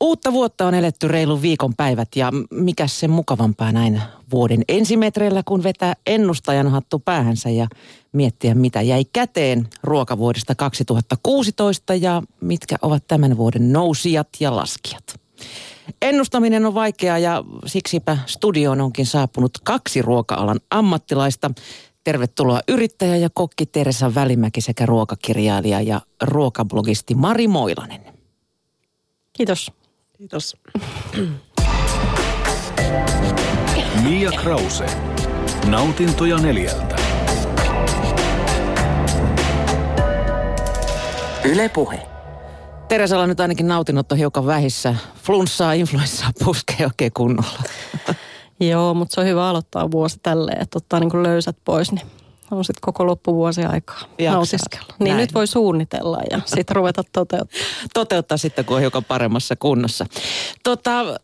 [0.00, 5.62] Uutta vuotta on eletty reilun viikon päivät ja mikä se mukavampaa näin vuoden ensimetreillä, kun
[5.62, 7.68] vetää ennustajan hattu päähänsä ja
[8.12, 15.04] miettiä, mitä jäi käteen ruokavuodesta 2016 ja mitkä ovat tämän vuoden nousijat ja laskijat.
[16.02, 21.50] Ennustaminen on vaikeaa ja siksipä studioon onkin saapunut kaksi ruoka-alan ammattilaista.
[22.04, 28.00] Tervetuloa yrittäjä ja kokki Teresa Välimäki sekä ruokakirjailija ja ruokablogisti Mari Moilanen.
[29.32, 29.79] Kiitos.
[30.20, 30.56] Kiitos.
[34.02, 34.86] Mia Krause.
[35.66, 36.96] Nautintoja neljältä.
[41.44, 42.06] Yle Puhe.
[42.88, 44.94] Teresalla nyt ainakin nautinut on hiukan vähissä.
[45.22, 47.62] Flunssaa, influenssaa puskee oikein kunnolla.
[48.70, 52.06] Joo, mutta se on hyvä aloittaa vuosi tälleen, että ottaa niin kuin löysät pois, niin
[52.50, 54.34] on sitten koko loppuvuosi aikaa Jaksaa.
[54.34, 54.94] nautiskella.
[54.98, 55.16] Niin Näin.
[55.16, 57.60] nyt voi suunnitella ja sitten ruveta toteuttaa.
[57.94, 60.06] Toteuttaa sitten, kun on hiukan paremmassa kunnossa.
[60.64, 61.20] Tota,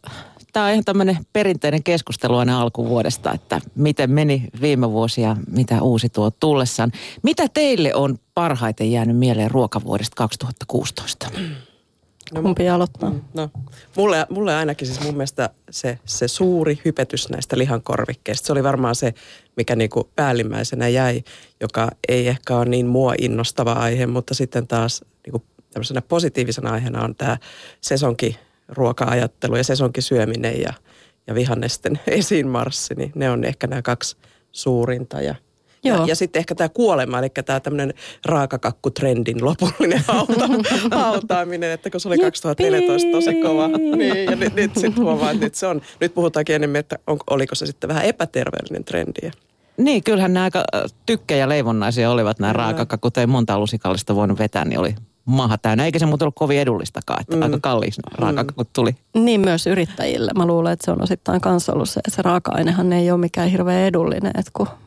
[0.53, 5.83] Tämä on ihan tämmöinen perinteinen keskustelu aina alkuvuodesta, että miten meni viime vuosi ja mitä
[5.83, 6.93] uusi tuo tullessaan.
[7.23, 11.29] Mitä teille on parhaiten jäänyt mieleen ruokavuodesta 2016?
[12.33, 13.13] No, Kumpi aloittaa?
[13.35, 13.51] No,
[13.97, 18.95] mulle, mulle ainakin siis mun mielestä se, se suuri hypetys näistä lihankorvikkeista, se oli varmaan
[18.95, 19.15] se,
[19.57, 21.23] mikä niinku päällimmäisenä jäi,
[21.61, 27.05] joka ei ehkä ole niin mua innostava aihe, mutta sitten taas niinku tämmöisenä positiivisena aiheena
[27.05, 27.37] on tämä
[27.81, 30.73] sesonki ruoka-ajattelu ja sesonki syöminen ja,
[31.27, 34.17] ja vihannesten esiinmarssi, niin ne on ehkä nämä kaksi
[34.53, 35.35] suurinta ja,
[35.85, 36.07] Joo.
[36.07, 40.49] ja sitten ehkä tämä kuolema, eli tämä tämmöinen raakakakkutrendin lopullinen hauta,
[41.05, 43.69] hautaaminen, että kun se oli 2014 tosi kova,
[43.99, 47.19] niin ja nyt, nyt sitten huomaa, että nyt se on, nyt puhutaankin enemmän, että on,
[47.31, 49.21] oliko se sitten vähän epäterveellinen trendi.
[49.23, 49.31] Ja-
[49.77, 50.65] Niin, kyllähän nämä aika
[51.07, 53.17] tykkejä leivonnaisia olivat nämä raakakakut.
[53.19, 55.85] Ei monta lusikallista voinut vetää, niin oli maha täynnä.
[55.85, 57.43] Eikä se muuten ollut kovin edullistakaan, että mm.
[57.43, 58.97] aika kalliiksi raakakakut tuli.
[59.15, 60.33] Niin myös yrittäjille.
[60.37, 63.49] Mä luulen, että se on osittain kanssa ollut se, että se raaka-ainehan ei ole mikään
[63.49, 64.86] hirveän edullinen, että kun mm.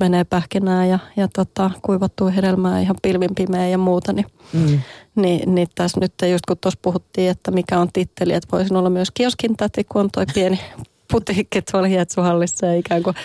[0.00, 4.80] Menee pähkinää ja, ja tota, kuivattuu hedelmää ihan pilvin pimeä ja muuta, niin, Mm.
[5.14, 8.90] niin, niin tässä nyt just kun tuossa puhuttiin, että mikä on titteli, että voisin olla
[8.90, 10.60] myös kioskin täti, kun on toi pieni
[11.12, 13.16] putiikki tuolla Hietsuhallissa ja ikään kuin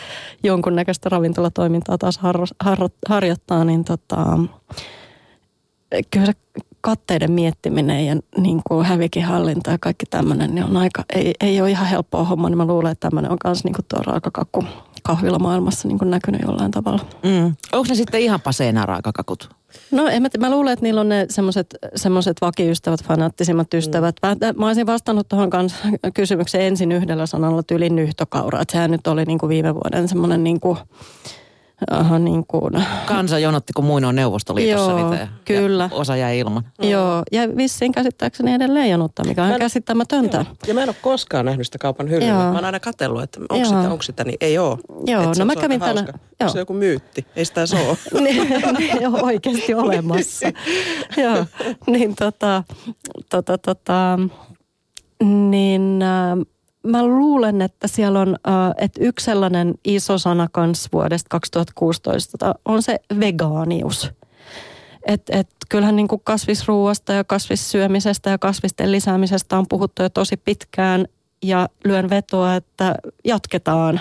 [0.44, 4.26] jonkunnäköistä ravintolatoimintaa taas harro, harro, harjoittaa, niin tota,
[6.12, 6.34] kyllä se
[6.82, 11.62] katteiden miettiminen ja niin kuin hävikin hallinta ja kaikki tämmöinen, niin on aika, ei, ei
[11.62, 14.64] ole ihan helppoa homma, niin mä luulen, että tämmöinen on myös niin tuo raakakakku
[15.04, 17.06] kahvilamaailmassa niin kuin näkynyt jollain tavalla.
[17.24, 17.56] Mm.
[17.72, 19.50] Onko ne sitten ihan pasee nämä raakakakut?
[19.92, 21.26] No en mä, mä luulen, että niillä on ne
[21.96, 24.16] semmoiset vakiystävät, fanaattisimmat ystävät.
[24.22, 25.50] Mä, mä olisin vastannut tuohon
[26.14, 28.62] kysymykseen ensin yhdellä sanalla tyyli nyhtökaura.
[28.62, 30.78] Että sehän nyt oli niin kuin viime vuoden semmoinen niin kuin,
[31.92, 32.74] aha, niin kuin,
[33.06, 35.22] Kansa jonotti, kun muinoin Neuvostoliitossa Joo, niitä.
[35.24, 35.90] ja- kyllä.
[35.92, 36.64] Ja osa jäi ilman.
[36.82, 40.38] Joo, ja vissiin käsittääkseni edelleen januttaa, mikä on en- käsittämätöntä.
[40.38, 40.46] Joo.
[40.68, 42.28] Ja mä en ole koskaan nähnyt sitä kaupan hyllyllä.
[42.34, 42.38] Joo.
[42.44, 43.66] Mä oon aina katsellut, että onko Joo.
[43.66, 44.78] sitä, onko sitä, niin ei ole.
[45.06, 46.14] Joo, se no on- mä se on kävin tänä- joo.
[46.42, 47.26] Onko se joku myytti?
[47.36, 47.98] Ei sitä se ole.
[48.24, 50.48] Niin, ne ei ole oikeasti olemassa.
[51.24, 51.46] Joo,
[51.88, 52.64] niin tota,
[53.30, 54.20] tota, tota,
[55.24, 56.38] niin äh,
[56.84, 62.82] mä luulen, että siellä on, äh, että yksi sellainen iso sana kans vuodesta 2016 on
[62.82, 64.12] se vegaanius.
[65.06, 70.38] Et, et kyllähän niin kuin kasvisruuasta ja kasvissyömisestä ja kasvisten lisäämisestä on puhuttu jo tosi
[70.38, 71.06] pitkään
[71.44, 72.96] ja lyön vetoa, että
[73.26, 74.00] jatketaan.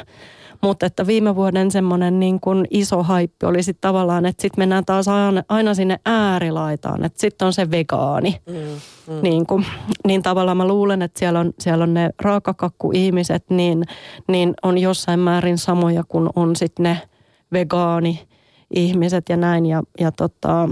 [0.63, 4.85] Mutta että viime vuoden semmoinen niin kuin iso haippi oli sitten tavallaan, että sitten mennään
[4.85, 5.07] taas
[5.49, 8.41] aina, sinne äärilaitaan, että sitten on se vegaani.
[8.47, 8.55] Mm,
[9.15, 9.23] mm.
[9.23, 9.67] Niin, kuin,
[10.07, 13.85] niin tavallaan mä luulen, että siellä on, siellä on ne raakakakku-ihmiset, niin,
[14.29, 17.03] niin on jossain määrin samoja kuin on sitten ne
[17.53, 19.67] vegaani-ihmiset ja näin.
[19.67, 20.69] Ja, ja tota,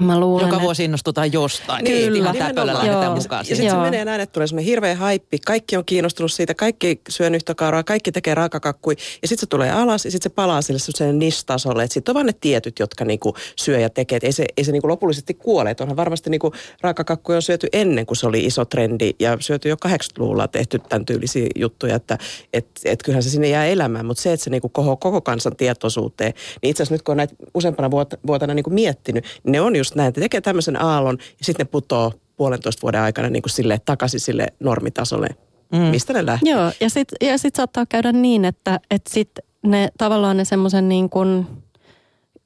[0.00, 1.84] mä luulen, Joka vuosi innostutaan jostain.
[1.84, 1.96] Kyllä.
[1.96, 2.54] Niin, ihan Nimenomaan.
[2.54, 3.44] täpöllä lähdetään mukaan.
[3.48, 5.38] Ja sitten se menee näin, että tulee semmoinen hirveä haippi.
[5.38, 8.96] Kaikki on kiinnostunut siitä, kaikki syö nyhtökauraa, kaikki tekee raakakakkui.
[9.22, 11.82] Ja sitten se tulee alas ja sitten se palaa sille semmoiselle nistasolle.
[11.84, 14.16] Että sitten on vaan ne tietyt, jotka niinku syö ja tekee.
[14.16, 15.70] Et ei se, ei se niinku lopullisesti kuole.
[15.70, 19.10] Et onhan varmasti niinku raakakakkuja on syöty ennen kuin se oli iso trendi.
[19.20, 21.94] Ja syöty jo 80-luvulla tehty tämän tyylisiä juttuja.
[21.94, 22.18] Että
[22.52, 24.06] et, et kyllähän se sinne jää elämään.
[24.06, 26.32] Mutta se, että se niinku koko, koko kansan tietoisuuteen.
[26.62, 29.76] Niin itse asiassa nyt kun on näitä useampana vuot- vuotena niinku miettinyt, niin ne on
[29.78, 33.50] just näin, että tekee tämmöisen aallon ja sitten ne putoo puolentoista vuoden aikana niin kuin
[33.50, 35.28] sille, takaisin sille normitasolle,
[35.72, 35.78] mm.
[35.78, 36.52] mistä ne lähtee.
[36.52, 39.30] Joo, ja sitten ja sit saattaa käydä niin, että et sit
[39.62, 41.46] ne tavallaan ne semmoisen niin kuin,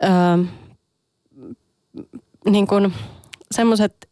[0.04, 0.44] öö,
[2.50, 2.92] niin kuin
[3.50, 4.08] semmoiset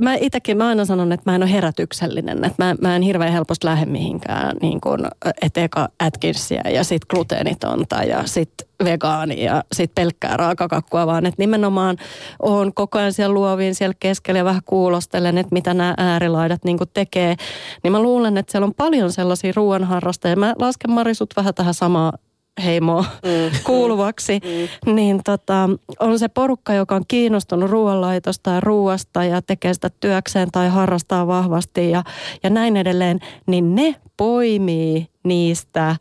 [0.00, 2.44] mä itsekin mä aina sanon, että mä en ole herätyksellinen.
[2.44, 5.00] Että mä, mä en hirveän helposti lähde mihinkään niin kuin,
[5.42, 8.52] et eka Atkinsia ja sit gluteenitonta ja sit
[8.84, 11.96] vegaani ja sit pelkkää raakakakkua, vaan että nimenomaan
[12.42, 16.78] on koko ajan siellä luoviin siellä keskellä ja vähän kuulostelen, että mitä nämä äärilaidat niin
[16.94, 17.36] tekee.
[17.82, 20.36] Niin mä luulen, että siellä on paljon sellaisia ruoanharrastajia.
[20.36, 22.12] Mä lasken Marisut vähän tähän samaa
[22.64, 23.58] heimoa mm.
[23.64, 24.40] kuuluvaksi,
[24.86, 24.94] mm.
[24.94, 25.70] niin tota,
[26.00, 31.26] on se porukka, joka on kiinnostunut ruoanlaitosta ja ruoasta ja tekee sitä työkseen tai harrastaa
[31.26, 32.02] vahvasti ja,
[32.42, 35.96] ja näin edelleen, niin ne poimii niistä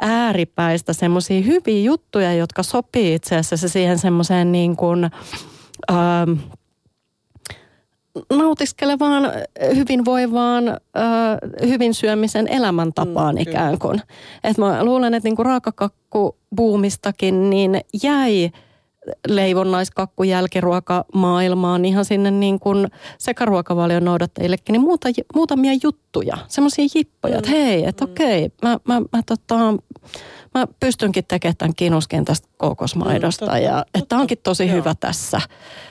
[0.00, 5.10] ääripäistä semmoisia hyviä juttuja, jotka sopii itse asiassa siihen semmoiseen niin kuin,
[5.90, 6.32] ähm,
[8.32, 9.32] nautiskelevaan,
[9.74, 10.78] hyvinvoivaan, äh,
[11.68, 14.02] hyvin syömisen elämäntapaan mm, ikään kuin.
[14.44, 18.50] Et mä luulen, että niinku raakakakkubuumistakin niin jäi
[19.28, 27.34] leivonnaiskakku jälkiruoka maailmaan ihan sinne niin kuin sekaruokavalion noudattajillekin, niin muuta, muutamia juttuja, semmoisia jippoja,
[27.34, 27.38] mm.
[27.38, 28.10] että hei, että mm.
[28.10, 29.74] okei, mä, mä, mä tota,
[30.58, 33.46] mä pystynkin tekemään tämän kinuskin tästä kookosmaidosta.
[33.46, 34.76] Mm, ja että onkin tosi Joo.
[34.76, 35.40] hyvä tässä,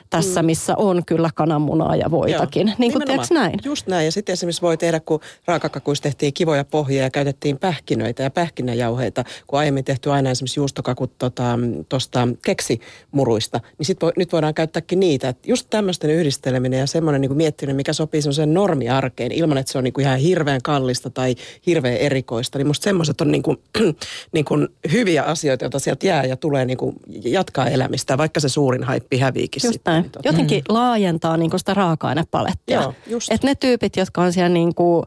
[0.09, 0.45] tässä mm.
[0.45, 2.67] missä on kyllä kananmunaa ja voitakin.
[2.67, 2.75] Joo.
[2.79, 3.03] Niin kuin
[3.33, 3.59] näin?
[3.63, 4.05] Just näin.
[4.05, 9.23] Ja sitten esimerkiksi voi tehdä, kun raakakakuissa tehtiin kivoja pohjia ja käytettiin pähkinöitä ja pähkinäjauheita,
[9.47, 14.99] kun aiemmin tehty aina esimerkiksi juustokakut tuosta tota, keksimuruista, niin sit voi, nyt voidaan käyttääkin
[14.99, 15.29] niitä.
[15.29, 19.77] Et just tämmöisten yhdisteleminen ja semmoinen niin miettiminen, mikä sopii semmoiseen normiarkeen ilman, että se
[19.77, 21.35] on niin kuin ihan hirveän kallista tai
[21.65, 23.57] hirveän erikoista, niin musta semmoiset on niin kuin,
[24.33, 24.54] niin kuin
[24.91, 29.17] hyviä asioita, joita sieltä jää ja tulee niin kuin jatkaa elämistä, vaikka se suurin haippi
[29.19, 29.91] häviikin just sitten.
[29.91, 30.01] Näin.
[30.01, 30.29] Niin tota.
[30.29, 30.73] Jotenkin mm.
[30.73, 32.81] laajentaa niin kuin sitä raaka-ainepalettia.
[32.81, 33.31] Joo, just.
[33.31, 35.05] Et ne tyypit, jotka on siellä niin kuin,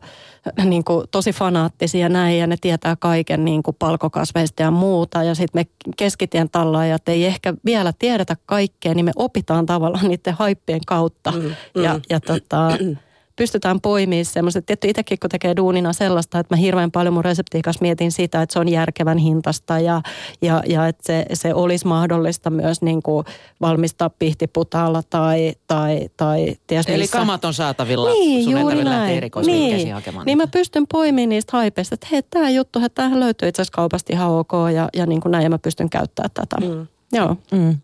[0.64, 5.22] niin kuin tosi fanaattisia näin ja ne tietää kaiken niin kuin palkokasveista ja muuta.
[5.22, 5.66] Ja sitten me
[5.96, 11.30] keskitien tallaajat ei ehkä vielä tiedetä kaikkea, niin me opitaan tavallaan niiden haippien kautta.
[11.30, 11.42] Mm,
[11.74, 12.68] mm, ja, ja tota,
[13.38, 17.82] pystytään poimimaan semmoiset, tietty itsekin kun tekee duunina sellaista, että mä hirveän paljon mun reseptiikassa
[17.82, 20.02] mietin sitä, että se on järkevän hintasta ja,
[20.42, 23.24] ja, ja että se, se olisi mahdollista myös niin kuin
[23.60, 27.18] valmistaa pihtiputaalla tai, tai, tai ties Eli missä.
[27.18, 29.22] kamat on saatavilla, niin, sun juuri näin.
[29.46, 33.48] Niin, hakemaan niin mä pystyn poimimaan niistä haipeista, että hei, tämä juttu, että tämähän löytyy
[33.48, 36.56] itse asiassa kaupasta ihan ok ja, ja niin kuin näin ja mä pystyn käyttämään tätä.
[36.60, 36.86] Mm.
[37.12, 37.36] Joo.
[37.52, 37.76] Mm.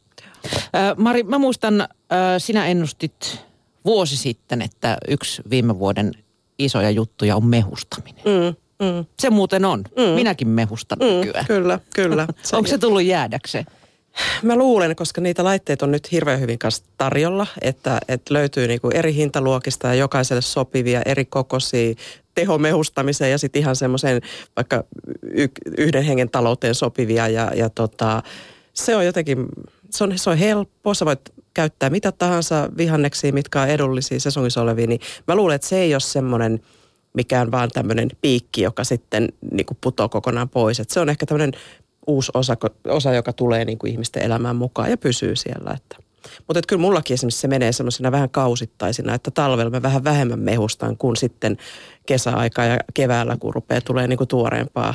[0.97, 1.89] Mari, mä muistan,
[2.39, 3.45] sinä ennustit
[3.85, 6.13] vuosi sitten, että yksi viime vuoden
[6.59, 8.25] isoja juttuja on mehustaminen.
[8.25, 9.05] Mm, mm.
[9.19, 9.85] Se muuten on.
[9.97, 10.15] Mm.
[10.15, 11.47] Minäkin mehustan mm, nykyään.
[11.47, 12.27] Kyllä, kyllä.
[12.43, 13.65] Se Onko se tullut jäädäkseen?
[14.43, 18.91] Mä luulen, koska niitä laitteita on nyt hirveän hyvin kanssa tarjolla, että, että löytyy niinku
[18.95, 21.95] eri hintaluokista ja jokaiselle sopivia eri kokoisia
[22.35, 24.23] tehomehustamiseen ja sitten ihan semmoiseen
[24.57, 24.85] vaikka
[25.23, 25.49] y-
[25.79, 28.23] yhden hengen talouteen sopivia ja, ja tota,
[28.73, 29.47] se on jotenkin,
[29.91, 31.21] se on, se on helppo, sä voit
[31.55, 35.95] käyttää mitä tahansa vihanneksia, mitkä on edullisia sesongissa olevia, niin mä luulen, että se ei
[35.95, 36.61] ole semmoinen
[37.15, 40.81] mikään vaan tämmöinen piikki, joka sitten niin kuin putoo kokonaan pois.
[40.81, 41.53] Että se on ehkä tämmöinen
[42.07, 42.57] uusi osa,
[42.89, 45.71] osa joka tulee niin kuin ihmisten elämään mukaan ja pysyy siellä.
[45.77, 45.97] Että.
[46.47, 50.97] Mutta kyllä mullakin esimerkiksi se menee semmoisena vähän kausittaisina, että talvella mä vähän vähemmän mehustan
[50.97, 51.57] kuin sitten
[52.07, 54.95] kesäaika ja keväällä, kun rupeaa tulee niin kuin tuoreempaa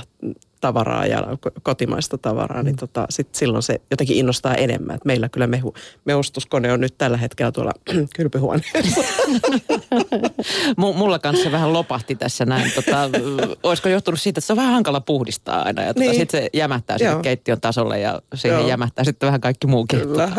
[0.61, 1.23] tavaraa ja
[1.63, 2.79] kotimaista tavaraa, niin mm.
[2.79, 4.95] tota, sit silloin se jotenkin innostaa enemmän.
[4.95, 5.73] Et meillä kyllä mehu,
[6.05, 7.71] mehustuskone on nyt tällä hetkellä tuolla
[8.15, 8.77] kylpyhuoneessa.
[10.77, 12.71] mulla kanssa se vähän lopahti tässä näin.
[12.75, 13.09] Tota,
[13.63, 16.15] olisiko johtunut siitä, että se on vähän hankala puhdistaa aina ja tota, niin.
[16.15, 18.67] sitten se jämähtää sinne keittiön tasolle ja siihen Joo.
[18.67, 19.99] jämähtää sitten vähän kaikki muukin.
[19.99, 20.31] Kyllä.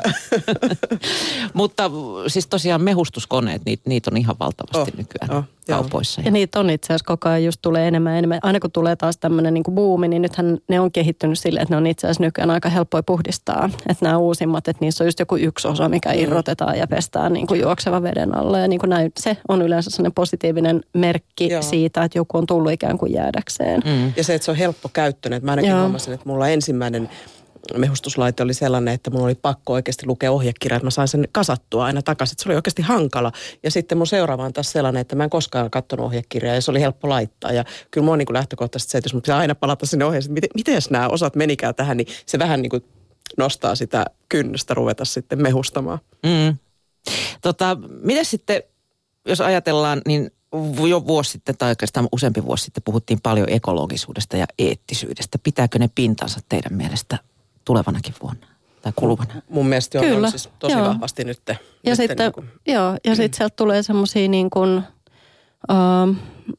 [1.54, 1.90] Mutta
[2.26, 6.20] siis tosiaan mehustuskoneet, niitä, niitä on ihan valtavasti oh, nykyään oh, kaupoissa.
[6.20, 8.38] Ja, ja niitä on itse asiassa koko ajan just tulee enemmän enemmän.
[8.42, 11.76] Aina kun tulee taas tämmöinen niin buumi, niin nythän ne on kehittynyt silleen, että ne
[11.76, 13.70] on itse asiassa nykyään aika helppoja puhdistaa.
[13.88, 17.46] Että nämä uusimmat, että niissä on just joku yksi osa, mikä irrotetaan ja pestään niin
[17.46, 18.60] kuin juoksevan veden alle.
[18.60, 21.62] Ja niin kuin näin, se on yleensä sellainen positiivinen merkki Joo.
[21.62, 23.82] siitä, että joku on tullut ikään kuin jäädäkseen.
[23.84, 24.12] Mm.
[24.16, 25.40] Ja se, että se on helppo käyttöön.
[25.42, 25.80] Mä ainakin Joo.
[25.80, 27.08] huomasin, että mulla ensimmäinen
[27.76, 31.84] mehustuslaite oli sellainen, että mun oli pakko oikeasti lukea ohjekirja, että mä sain sen kasattua
[31.84, 32.36] aina takaisin.
[32.38, 33.32] Se oli oikeasti hankala.
[33.62, 36.70] Ja sitten mun seuraava on taas sellainen, että mä en koskaan katsonut ohjekirjaa ja se
[36.70, 37.52] oli helppo laittaa.
[37.52, 40.38] Ja kyllä mua niin kuin lähtökohtaisesti se, että jos mun pitää aina palata sinne ohjeeseen,
[40.38, 42.84] että miten nämä osat menikään tähän, niin se vähän niin kuin
[43.38, 45.98] nostaa sitä kynnystä ruveta sitten mehustamaan.
[46.22, 46.56] Mm.
[47.42, 48.62] Tota, miten sitten,
[49.26, 50.30] jos ajatellaan, niin
[50.88, 55.38] jo vuosi sitten tai oikeastaan useampi vuosi sitten puhuttiin paljon ekologisuudesta ja eettisyydestä.
[55.42, 57.18] Pitääkö ne pintansa teidän mielestä
[57.64, 58.46] tulevanakin vuonna
[58.82, 59.34] tai kuluvana?
[59.48, 60.88] Mun mielestä joo, Kyllä, on siis tosi joo.
[60.88, 61.40] vahvasti nyt.
[61.48, 61.54] Ja
[61.86, 62.50] nyt sitten, niin kuin.
[62.66, 64.82] joo, ja sitten sieltä tulee semmoisia niin kuin,
[65.70, 66.16] uh,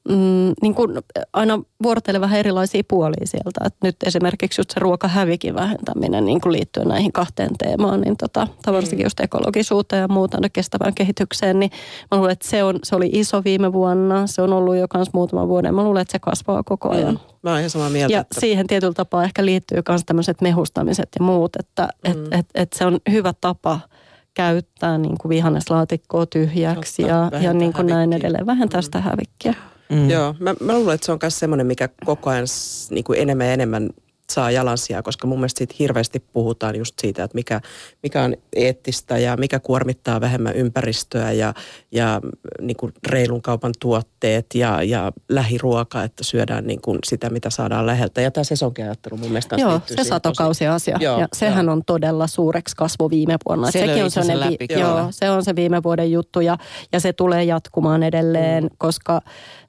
[0.10, 0.92] mm, niin kuin
[1.34, 3.66] aina vuorotellen vähän erilaisia puolia sieltä.
[3.66, 8.48] Et nyt esimerkiksi just se ruokahävikin vähentäminen niin kuin liittyen näihin kahteen teemaan, niin tota,
[8.68, 9.06] varsinkin mm.
[9.06, 11.72] just ekologisuuteen ja muuta kestävään kehitykseen, niin
[12.12, 14.28] mä luulen, että se, on, se oli iso viime vuonna.
[14.28, 15.76] Se on ollut jo kans muutaman vuoden.
[15.76, 16.96] Mä luulen, että se kasvaa koko mm.
[16.96, 17.14] ajan.
[17.14, 17.20] Mm.
[17.44, 18.14] Mä oon ihan samaa mieltä.
[18.14, 18.40] Ja että...
[18.40, 22.12] siihen tietyllä tapaa ehkä liittyy myös tämmöiset mehustamiset ja muut, että mm.
[22.12, 23.80] et, et, et se on hyvä tapa–
[24.34, 28.84] käyttää niin kuin vihanneslaatikkoa tyhjäksi Totta, ja, ja niin kuin näin edelleen, vähentää mm.
[28.84, 29.54] sitä hävikkiä.
[29.92, 30.10] Mm.
[30.10, 32.48] Joo, mä, mä luulen, että se on myös semmoinen, mikä koko ajan
[32.90, 33.90] niin kuin enemmän ja enemmän
[34.34, 37.62] saa jalansia, koska mun mielestä siitä hirveästi puhutaan just siitä, että mikä,
[38.04, 41.54] mikä on eettistä ja mikä kuormittaa vähemmän ympäristöä ja,
[41.92, 42.22] ja
[42.62, 47.86] niin kuin reilun kaupan tuotteet ja, ja lähiruoka, että syödään niin kuin sitä, mitä saadaan
[47.86, 48.22] läheltä.
[48.22, 50.98] Ja tämä sesonkiajattelu mun mielestä Joo, se satokausi asia.
[51.00, 51.74] Joo, ja sehän joo.
[51.74, 53.72] on todella suureksi kasvu viime vuonna.
[53.72, 54.98] Se Sekin on se läpi, vi- joo.
[54.98, 56.58] joo, se on se viime vuoden juttu ja,
[56.94, 58.70] ja se tulee jatkumaan edelleen, mm.
[58.78, 59.22] koska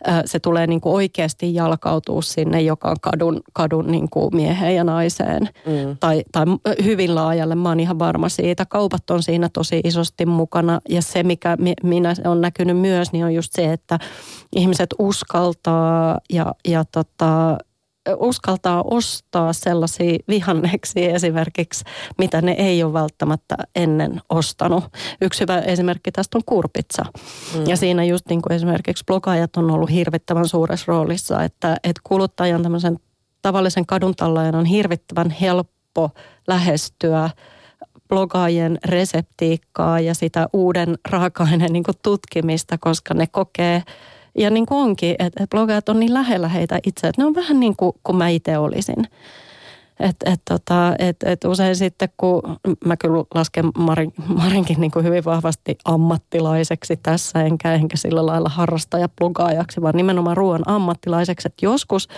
[0.09, 4.52] äh, se tulee niin kuin oikeasti jalkautua sinne, joka on kadun, kadun niin kuin mie-
[4.53, 5.97] mieheen ja naiseen mm.
[6.01, 6.45] tai, tai
[6.85, 7.55] hyvin laajalle.
[7.55, 8.67] Mä oon ihan varma siitä.
[8.67, 13.35] Kaupat on siinä tosi isosti mukana ja se, mikä minä on näkynyt myös, niin on
[13.35, 13.99] just se, että
[14.57, 17.59] ihmiset uskaltaa ja, ja tota,
[18.17, 21.85] uskaltaa ostaa sellaisia vihanneksia esimerkiksi,
[22.19, 24.85] mitä ne ei ole välttämättä ennen ostanut.
[25.21, 27.03] Yksi hyvä esimerkki tästä on kurpitsa.
[27.55, 27.67] Mm.
[27.67, 32.63] Ja siinä just niin kuin esimerkiksi blogaajat on ollut hirvittävän suuressa roolissa, että, että kuluttajan
[32.63, 32.99] tämmöisen
[33.43, 36.11] tavallisen kaduntallajan on hirvittävän helppo
[36.49, 37.31] lähestyä
[38.09, 43.83] blogaajien reseptiikkaa ja sitä uuden raaka-aineen niin tutkimista, koska ne kokee,
[44.39, 47.35] ja niin kuin onkin, että, että blogaajat on niin lähellä heitä itse, että ne on
[47.35, 49.09] vähän niin kuin, kuin mä itse olisin.
[50.03, 52.43] Et, et, tota, et, et usein sitten, kun
[52.85, 58.49] mä kyllä lasken Marin, Marinkin niin kuin hyvin vahvasti ammattilaiseksi tässä, enkä, enkä sillä lailla
[58.49, 61.49] harrastaja plugaajaksi, vaan nimenomaan ruoan ammattilaiseksi.
[61.49, 62.09] Et joskus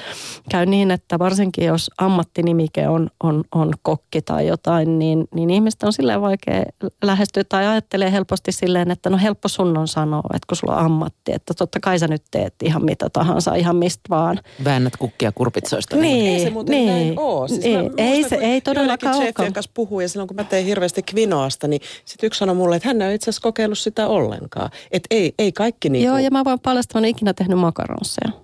[0.50, 5.86] käy niin, että varsinkin jos ammattinimike on, on, on kokki tai jotain, niin, niin ihmistä
[5.86, 6.62] on silleen vaikea
[7.04, 10.84] lähestyä tai ajattelee helposti silleen, että no helppo sun on sanoa, että kun sulla on
[10.84, 14.40] ammatti, että totta kai sä nyt teet ihan mitä tahansa, ihan mistä vaan.
[14.64, 15.96] Väännät kukkia kurpitsoista.
[15.96, 16.88] Niin, ei se muuten niin.
[16.88, 17.48] näin ole.
[17.48, 19.52] Siis ei, muistan, ei, se, ei todellakaan olekaan.
[19.52, 22.88] kanssa puhuu ja silloin kun mä tein hirveästi kvinoasta, niin sitten yksi sanoi mulle, että
[22.88, 24.70] hän ei itse asiassa kokeillut sitä ollenkaan.
[24.90, 28.43] Että ei, ei kaikki niin Joo, ja mä voin paljastaa, että ikinä tehnyt makaronseja.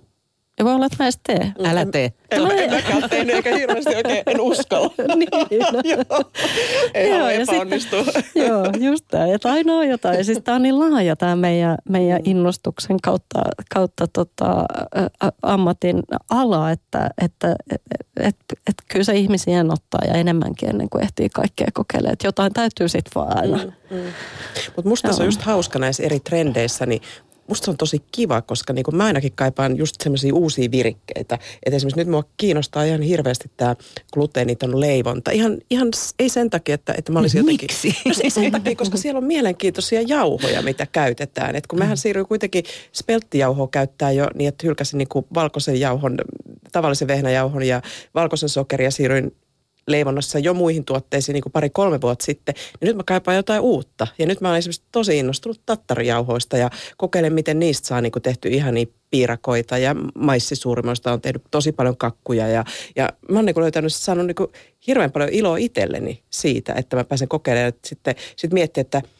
[0.59, 1.53] Ja voi olla, että mä edes tee.
[1.63, 2.13] Älä tee.
[2.31, 4.93] En, en, en mäkään tehnyt, eikä hirveästi oikein, en uskalla.
[5.15, 5.81] niin, no.
[5.95, 6.31] joo.
[6.93, 7.95] Ei joo, epäonnistu.
[8.47, 9.27] joo, just tämä.
[9.27, 10.25] Että aina on jotain.
[10.25, 12.31] Siis tämä on niin laaja tämä meidän, meidän mm.
[12.31, 13.41] innostuksen kautta,
[13.73, 14.65] kautta tota,
[15.23, 17.81] ä, ammatin ala, että, että et,
[18.19, 18.35] et,
[18.67, 22.13] et, kyllä se ihmisiä ottaa ja enemmänkin ennen kuin ehtii kaikkea kokeilemaan.
[22.13, 23.57] Että jotain täytyy sitten vaan aina.
[23.57, 24.03] Mm, mm.
[24.75, 27.01] Mutta musta se on just hauska näissä eri trendeissä, niin
[27.51, 31.35] musta se on tosi kiva, koska niin mä ainakin kaipaan just semmoisia uusia virikkeitä.
[31.65, 33.75] Että esimerkiksi nyt mua kiinnostaa ihan hirveästi tämä
[34.13, 35.31] gluteeniton leivonta.
[35.31, 35.87] Ihan, ihan
[36.19, 37.69] ei sen takia, että, että mä olisin jotenkin...
[37.71, 37.97] Miksi?
[38.05, 41.55] No ei sen takia, koska siellä on mielenkiintoisia jauhoja, mitä käytetään.
[41.55, 46.17] Et kun mähän siirryin kuitenkin spelttijauhoa käyttää jo niin, että hylkäsin niin kuin valkoisen jauhon,
[46.71, 47.81] tavallisen vehnäjauhon ja
[48.15, 49.35] valkoisen sokeria siirryin
[49.91, 54.07] leivonnassa jo muihin tuotteisiin niin kuin pari-kolme vuotta sitten, niin nyt mä kaipaan jotain uutta.
[54.17, 58.23] Ja nyt mä olen esimerkiksi tosi innostunut tattarijauhoista ja kokeilen, miten niistä saa niin kuin
[58.23, 62.47] tehty niin piirakoita ja maissisuurimoista on tehnyt tosi paljon kakkuja.
[62.47, 64.51] Ja, ja mä oon niin löytänyt, saanut niin kuin
[64.87, 67.73] hirveän paljon iloa itselleni siitä, että mä pääsen kokeilemaan.
[67.85, 69.01] Sitten sit miettiä, että–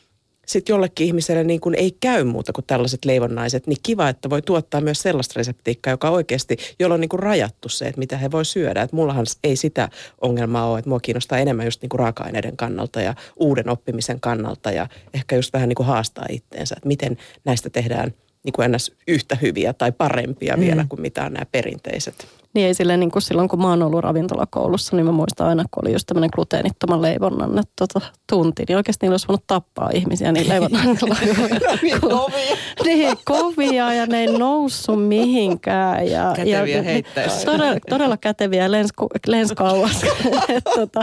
[0.52, 4.42] sitten jollekin ihmiselle niin kuin ei käy muuta kuin tällaiset leivonnaiset, niin kiva, että voi
[4.42, 8.32] tuottaa myös sellaista reseptiikkaa, joka oikeasti, jolla on niin kuin rajattu se, että mitä he
[8.32, 8.82] voi syödä.
[8.82, 9.90] Että mullahan ei sitä
[10.22, 14.72] ongelmaa ole, että mua kiinnostaa enemmän just niin kuin raaka-aineiden kannalta ja uuden oppimisen kannalta
[14.72, 18.92] ja ehkä just vähän niin kuin haastaa itteensä, että miten näistä tehdään niin kuin ennäs
[19.08, 20.62] yhtä hyviä tai parempia mm.
[20.62, 22.41] vielä kuin mitä on nämä perinteiset.
[22.54, 25.64] Niin ei silleen niin kuin silloin, kun mä oon ollut ravintolakoulussa, niin mä muistan aina,
[25.72, 30.32] kun oli just tämmöinen gluteenittoman leivonnan tota, tunti, niin oikeasti niillä olisi voinut tappaa ihmisiä
[30.32, 31.16] niin leivonnalla.
[31.82, 32.56] niin kovia.
[32.84, 36.08] niin kovia ja ne ei noussut mihinkään.
[36.08, 37.04] Ja, käteviä ja.
[37.46, 38.90] Todella, todella käteviä lens,
[39.28, 40.04] lens kauas.
[40.56, 41.02] et, tota,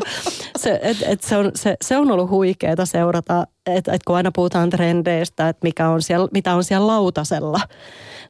[0.58, 4.30] se, et, et se, on, se, se on ollut huikeaa seurata, että et kun aina
[4.34, 7.60] puhutaan trendeistä, että mikä on siellä, mitä on siellä lautasella,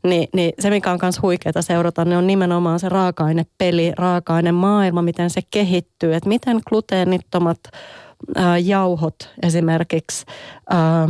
[0.05, 5.31] niin, niin se, mikä on myös huikeaa seurata, niin on nimenomaan se raaka-ainepeli, raaka-ainemaailma, miten
[5.31, 6.15] se kehittyy.
[6.15, 7.59] Että miten gluteenittomat
[8.37, 10.27] ää, jauhot esimerkiksi...
[10.71, 11.09] Ää,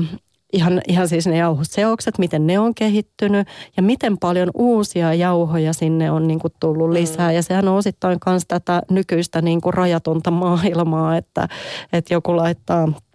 [0.53, 6.11] ihan, ihan siis ne jauhoseokset, miten ne on kehittynyt ja miten paljon uusia jauhoja sinne
[6.11, 7.29] on niin kuin tullut lisää.
[7.29, 7.35] Mm.
[7.35, 11.49] Ja sehän on osittain myös tätä nykyistä niin kuin rajatonta maailmaa, että,
[11.93, 12.89] että joku laittaa–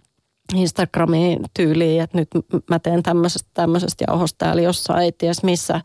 [0.54, 2.28] Instagramiin tyyliin, että nyt
[2.70, 5.80] mä teen tämmöisestä, tämmöisestä jauhosta, eli jossain ei ties missä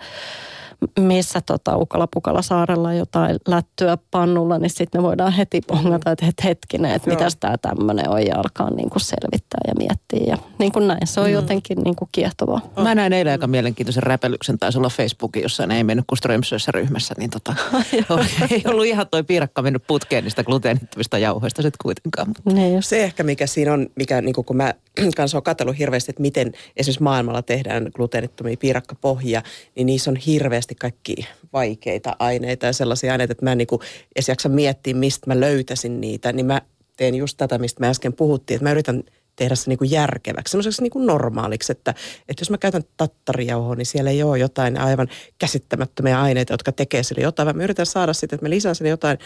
[0.99, 6.43] missä tota Ukala-Pukala saarella jotain lättyä pannulla, niin sitten me voidaan heti pongata, että et
[6.43, 10.33] hetkinen, että mitäs tämä tämmöinen on ja alkaa niin kuin selvittää ja miettiä.
[10.33, 11.33] Ja niin kuin näin, se on mm.
[11.33, 12.61] jotenkin niin kuin kiehtovaa.
[12.83, 17.15] Mä näin eilen aika mielenkiintoisen räpelyksen, taisi olla Facebookin, jossa ei mennyt kuin Strömsössä ryhmässä,
[17.17, 17.55] niin tota,
[18.51, 22.27] ei ollut ihan toi piirakka mennyt putkeen niistä gluteenittomista jauhoista sitten kuitenkaan.
[22.45, 24.73] Niin se ehkä mikä siinä on, mikä niin kun mä
[25.17, 29.41] kanssa olen katsellut hirveästi, että miten esimerkiksi maailmalla tehdään gluteenittomia piirakkapohjia,
[29.75, 31.15] niin niissä on hirveästi kaikki
[31.53, 33.81] vaikeita aineita ja sellaisia aineita, että mä en niin kuin
[34.15, 36.61] edes jaksa miettiä, mistä mä löytäisin niitä, niin mä
[36.97, 39.03] teen just tätä, mistä me äsken puhuttiin, että mä yritän
[39.39, 41.93] tehdä se niin kuin järkeväksi, semmoiseksi niin kuin normaaliksi, että,
[42.29, 45.07] että jos mä käytän tattarijauhoa, niin siellä ei ole jotain aivan
[45.37, 48.89] käsittämättömiä aineita, jotka tekee sille jotain, vaan mä yritän saada sitten, että mä lisään sinne
[48.89, 49.17] jotain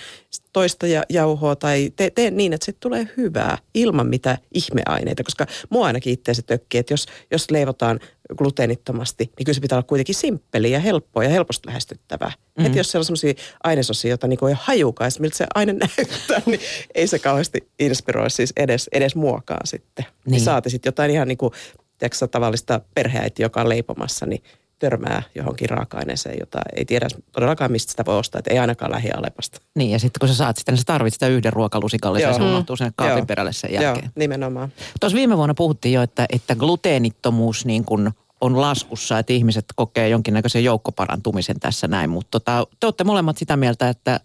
[0.53, 5.85] toista jauhoa tai teen te niin, että se tulee hyvää ilman mitä ihmeaineita, koska mua
[5.85, 8.00] ainakin itse se tökkii, että jos, jos leivotaan
[8.38, 12.30] gluteenittomasti, niin kyllä se pitää olla kuitenkin simppeli ja helppoa ja helposti lähestyttävää.
[12.30, 12.65] Mm-hmm.
[12.65, 16.60] Että jos siellä on sellaisia ainesosia, joita niin ei hajukaan, miltä se aine näyttää, niin
[16.96, 20.06] ei se kauheasti inspiroi siis edes, edes muokaa sitten.
[20.06, 20.32] Niin.
[20.32, 21.53] niin saati sitten jotain ihan niin kuin,
[21.98, 24.44] tiedätkö, tavallista perheäiti, joka on leipomassa, niin
[24.83, 29.61] törmää johonkin raaka-aineeseen, jota ei tiedä todellakaan, mistä sitä voi ostaa, että ei ainakaan lähialepasta.
[29.75, 32.43] Niin, ja sitten kun sä saat sitä, niin sä tarvitset sitä yhden ruokalusikallisen, ja se
[32.43, 34.05] unohtuu sen kaapin perälle sen jälkeen.
[34.05, 34.73] Joo, nimenomaan.
[34.99, 38.11] Tuossa viime vuonna puhuttiin jo, että, että gluteenittomuus niin kuin
[38.41, 43.57] on laskussa, että ihmiset kokee jonkinnäköisen joukkoparantumisen tässä näin, mutta tota, te olette molemmat sitä
[43.57, 44.19] mieltä, että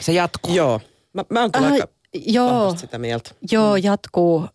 [0.00, 0.54] se jatkuu.
[0.54, 0.80] Joo,
[1.12, 3.30] mä, mä oon kyllä aika Joo, sitä mieltä.
[3.52, 3.82] Joo, mm.
[3.82, 4.48] jatkuu, uh,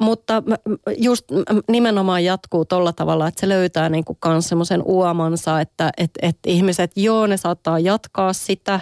[0.00, 0.42] mutta
[0.96, 1.24] just
[1.68, 6.90] nimenomaan jatkuu tuolla tavalla, että se löytää niinku kans semmoisen uomansa, että et, et ihmiset,
[6.96, 8.80] joo, ne saattaa jatkaa sitä,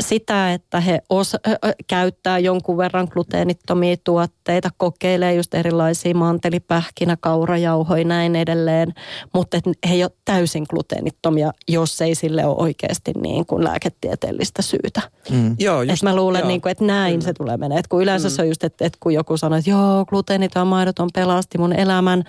[0.00, 8.04] sitä että he os, äh, käyttää jonkun verran gluteenittomia tuotteita, kokeilee just erilaisia mantelipähkinä, kaurajauhoja
[8.04, 8.94] näin edelleen,
[9.34, 14.62] mutta et he ei ole täysin gluteenittomia, jos ei sille ole oikeasti niin kuin lääketieteellistä
[14.62, 15.00] syytä.
[15.30, 15.56] Mm.
[15.58, 16.48] Joo, just, et mä luulen, joo.
[16.48, 17.20] Niin kuin, että näin mm.
[17.20, 17.78] se tulee menee.
[17.78, 18.32] Et kun yleensä mm.
[18.32, 22.24] se on just, että, että kun joku sanoo, että joo, gluteeniton maidoton pelasti mun elämän,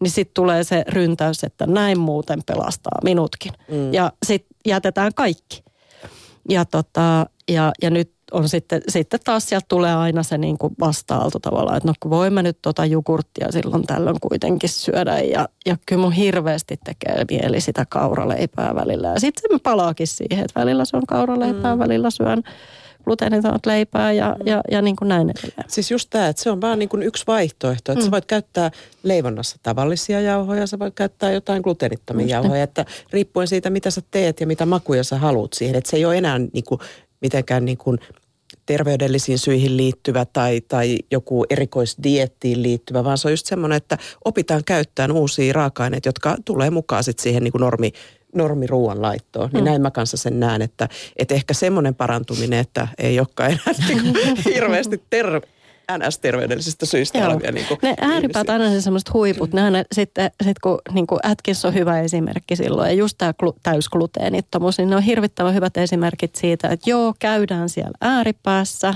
[0.00, 3.52] niin sitten tulee se ryntäys, että näin muuten pelastaa minutkin.
[3.70, 3.92] Mm.
[3.92, 5.64] Ja sitten jätetään kaikki.
[6.48, 10.74] Ja, tota, ja, ja nyt on sitten, sitten taas sieltä tulee aina se niin kuin
[10.80, 15.76] vasta-aalto tavallaan, että no kun voimme nyt tota jogurttia silloin tällöin kuitenkin syödä ja, ja
[15.86, 19.08] kyllä mun hirveästi tekee mieli sitä kauraleipää välillä.
[19.08, 21.78] Ja sitten me palaakin siihen, että välillä se on kauraleipää, mm.
[21.78, 22.42] välillä syön
[23.04, 24.46] gluteenitonta leipää ja, mm.
[24.46, 25.64] ja, ja niin kuin näin edelleen.
[25.68, 28.04] Siis just tämä, että se on vaan niin kuin yksi vaihtoehto, että mm.
[28.04, 28.70] sä voit käyttää
[29.02, 34.02] leivonnassa tavallisia jauhoja, sä voit käyttää jotain gluteenittomia just jauhoja, että riippuen siitä, mitä sä
[34.10, 36.80] teet ja mitä makuja sä haluat siihen, että se ei ole enää niin kuin
[37.20, 37.98] mitenkään niin kuin
[38.66, 44.62] terveydellisiin syihin liittyvä tai, tai joku erikoisdiettiin liittyvä, vaan se on just semmoinen, että opitaan
[44.66, 47.92] käyttämään uusia raaka-aineita, jotka tulee mukaan sitten siihen niin kuin normi
[48.34, 49.50] normiruuan laittoon.
[49.52, 49.70] Niin mm.
[49.70, 54.14] näin mä kanssa sen näen, että, että ehkä semmoinen parantuminen, että ei olekaan enää niin
[54.44, 55.40] hirveästi terve
[55.98, 57.28] NS-terveydellisistä syistä Joo.
[57.28, 59.52] olevia niin Ne ääripäät aina se semmoiset huiput.
[59.52, 59.62] Ne,
[59.92, 64.78] sitten sit kun niin kuin Atkins on hyvä esimerkki silloin ja just tämä glu, täysgluteenittomuus,
[64.78, 68.94] niin ne on hirvittävän hyvät esimerkit siitä, että joo, käydään siellä ääripäässä,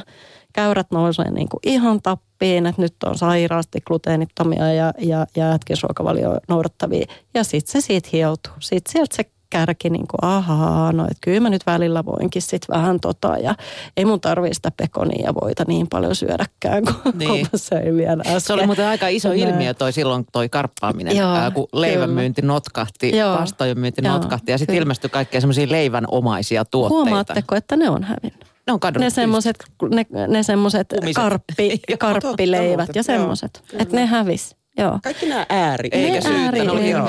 [0.55, 6.39] käyrät nousee niin kuin ihan tappiin, että nyt on sairaasti gluteenittomia ja, ja, ja Atkins-ruokavalio
[6.49, 7.07] noudattavia.
[7.35, 8.53] Ja sitten se siitä hioutuu.
[8.61, 12.75] Sitten sieltä se kärki niin kuin, ahaa, no että kyllä mä nyt välillä voinkin sitten
[12.75, 13.55] vähän tota ja
[13.97, 17.47] ei mun tarvii sitä pekonia ja voita niin paljon syödäkään, kun, niin.
[17.51, 18.41] kun söin vielä äsken.
[18.41, 19.41] Se oli muuten aika iso Näin.
[19.41, 22.21] ilmiö toi silloin toi karppaaminen, Joo, ää, kun leivän kyllä.
[22.21, 26.95] myynti notkahti, pastojen myynti Joo, notkahti ja sitten ilmestyi kaikkea semmoisia leivänomaisia tuotteita.
[26.95, 28.54] Huomaatteko, että ne on hävinnyt?
[28.67, 29.05] Ne on kadonnut.
[29.05, 33.63] Ne semmoiset, ne, ne semmoset karppi, karppileivät ja semmoiset.
[33.79, 34.57] Että ne hävis.
[34.79, 34.99] Joo.
[35.03, 35.89] Kaikki nämä ääri.
[35.93, 37.09] Eikä ääri, syyttä, ne joo.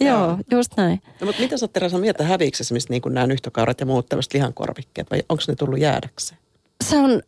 [0.10, 1.00] joo, just näin.
[1.20, 4.08] No, mutta mitä sä oot Teresa mieltä, häviikö esimerkiksi niin kuin nämä nyhtökaurat ja muut
[4.08, 6.40] tämmöiset lihankorvikkeet vai onko ne tullut jäädäkseen?
[6.84, 7.22] Se on,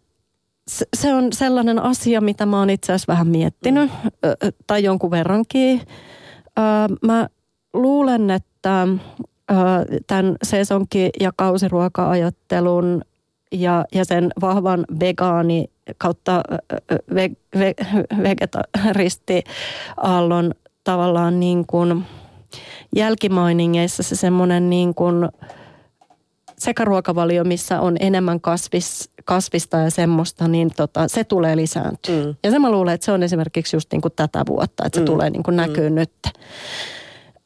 [0.97, 4.53] se on sellainen asia, mitä mä oon itse asiassa vähän miettinyt, mm.
[4.67, 5.81] tai jonkun verrankin.
[7.03, 7.29] Mä
[7.73, 8.87] luulen, että
[10.07, 13.05] tämän sesonki- ja kausiruoka-ajattelun
[13.55, 15.65] ja, ja sen vahvan vegaani
[15.99, 16.43] kautta
[17.15, 17.75] ve, ve,
[18.23, 22.05] vegetaristiaallon tavallaan niin kuin
[22.97, 25.29] jälkimainingeissa se semmoinen niin kuin
[26.59, 32.25] sekaruokavalio, missä on enemmän kasvis, kasvista ja semmoista, niin tota, se tulee lisääntyä.
[32.25, 32.35] Mm.
[32.45, 35.01] Ja se mä luulen, että se on esimerkiksi just niin kuin tätä vuotta, että se
[35.01, 35.07] mm.
[35.07, 35.95] tulee niin kuin näkyy mm.
[35.95, 36.13] nyt.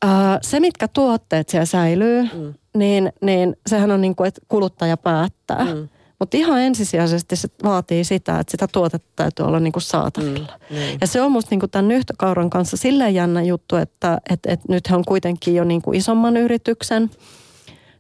[0.05, 0.11] Uh,
[0.43, 2.55] se, mitkä tuotteet siellä säilyy, mm.
[2.77, 5.65] niin, niin sehän on niin kuin, että kuluttaja päättää.
[5.65, 5.89] Mm.
[6.19, 10.59] Mutta ihan ensisijaisesti se vaatii sitä, että sitä tuotetta täytyy olla niinku saatavilla.
[10.71, 10.99] Mm, niin.
[11.01, 14.85] Ja se on musta niinku tämän nyhtökauran kanssa silleen jännä juttu, että et, et nyt
[14.93, 17.11] on kuitenkin jo niinku isomman yrityksen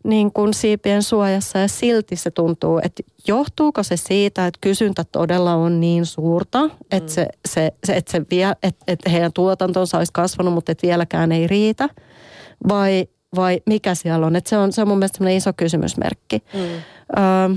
[0.04, 5.54] niin kuin siipien suojassa ja silti se tuntuu, että johtuuko se siitä, että kysyntä todella
[5.54, 10.12] on niin suurta, että, se, se, se, että, se vie, että, että heidän tuotantonsa olisi
[10.12, 11.88] kasvanut, mutta että vieläkään ei riitä
[12.68, 14.36] vai, vai mikä siellä on.
[14.36, 16.42] Että se, on se on mun mielestä iso kysymysmerkki.
[16.54, 16.60] Mm.
[16.60, 17.56] Öö,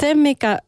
[0.00, 0.58] se, mikä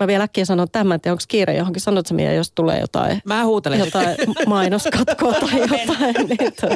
[0.00, 1.82] Mä vielä äkkiä sanon tämän, että onko kiire johonkin.
[1.82, 3.78] Sanot Mia, jos tulee jotain, Mä huutelen.
[3.78, 4.16] jotain
[4.46, 6.14] mainoskatkoa tai jotain.
[6.28, 6.68] niin, to,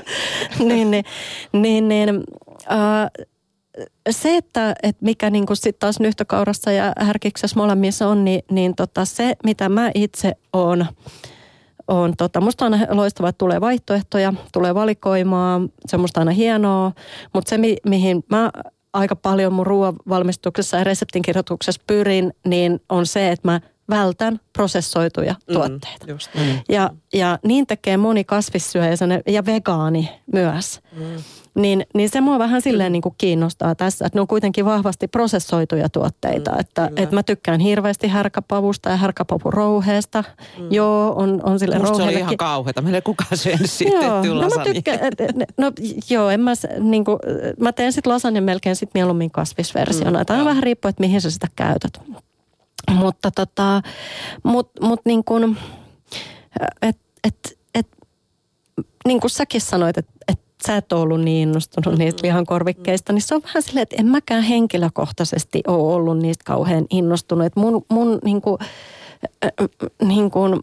[0.65, 1.05] niin, niin,
[1.53, 2.23] niin, niin
[2.73, 3.27] äh,
[4.11, 8.75] se, että, että mikä niin kuin sit taas nyhtökaurassa ja härkiksessä molemmissa on, niin, niin
[8.75, 10.87] tota, se, mitä mä itse oon,
[11.89, 16.33] on, tota, musta on aina loistavaa, että tulee vaihtoehtoja, tulee valikoimaa, se on musta aina
[16.33, 16.93] hienoa,
[17.35, 18.51] mutta se, mi, mihin mä
[18.95, 25.35] aika paljon mun ruoan valmistuksessa ja reseptinkirjoituksessa pyrin, niin on se, että mä vältän prosessoituja
[25.49, 26.07] Mm, tuotteita.
[26.09, 26.61] just näin.
[26.69, 30.81] Ja, ja niin tekee moni kasvissyöjä sellainen- ja vegaani myös.
[30.97, 31.05] Mm.
[31.55, 35.09] Niin, niin se mua vähän silleen niin kuin kiinnostaa tässä, että ne on kuitenkin vahvasti
[35.09, 36.51] prosessoituja tuotteita.
[36.51, 37.03] Mm, että, kyllä.
[37.03, 40.25] että mä tykkään hirveästi härkäpavusta ja härkäpavurouheesta.
[40.59, 40.73] Mm.
[40.73, 42.25] Joo, on, on sille Musta se oli rouheellekin.
[42.25, 42.83] ihan kauheata.
[42.83, 44.99] Meillä ei kukaan syönyt siitä Joo, no mä tykkään,
[45.59, 45.73] no
[46.11, 47.19] joo, en mä, s- niinku,
[47.61, 50.19] mä teen sit lasagne melkein sit mieluummin kasvisversiona.
[50.19, 52.01] Mm, Tämä vähän riippuu, että mihin sä sitä käytät.
[52.95, 53.83] Mutta tota,
[54.43, 55.57] mut, mut niin kuin,
[56.83, 57.87] et, et, et,
[59.07, 63.23] niin kuin säkin sanoit, että et sä et ole ollut niin innostunut niistä lihankorvikkeista, niin
[63.23, 67.47] se on vähän silleen, että en mäkään henkilökohtaisesti ole ollut niistä kauhean innostunut.
[67.47, 68.59] Et mun, mun niin kuin,
[70.03, 70.61] niin kuin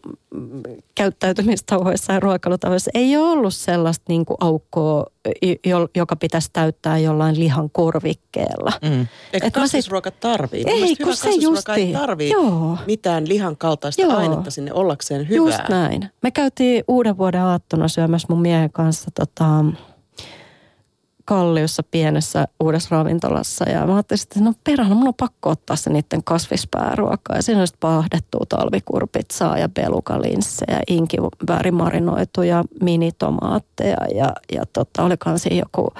[0.96, 5.06] käyttäytymistavoissa ja ruokailutavoissa ei ole ollut sellaista niin kuin aukkoa,
[5.66, 8.72] jo- joka pitäisi täyttää jollain lihan korvikkeella.
[8.82, 9.00] Mm.
[9.00, 10.64] Eikö Et mä sit- kasvisruoka tarvii?
[10.68, 12.78] Ei, kun se kasvisruoka ei tarvii Joo.
[12.88, 14.18] mitään lihan kaltaista Joo.
[14.18, 15.38] ainetta sinne ollakseen hyvää.
[15.58, 16.10] Just näin.
[16.22, 19.66] Me käytiin uuden vuoden aattona syömässä mun miehen kanssa tota,
[21.32, 23.70] Kalliossa pienessä uudessa ravintolassa.
[23.70, 27.36] Ja mä ajattelin, että no perhana, mun on pakko ottaa se niiden kasvispääruokaa.
[27.36, 35.60] Ja siinä on sitten paahdettua talvikurpitsaa ja belukalinssejä, inkiväärimarinoituja minitomaatteja ja, ja tota, olikohan siinä
[35.60, 35.94] joku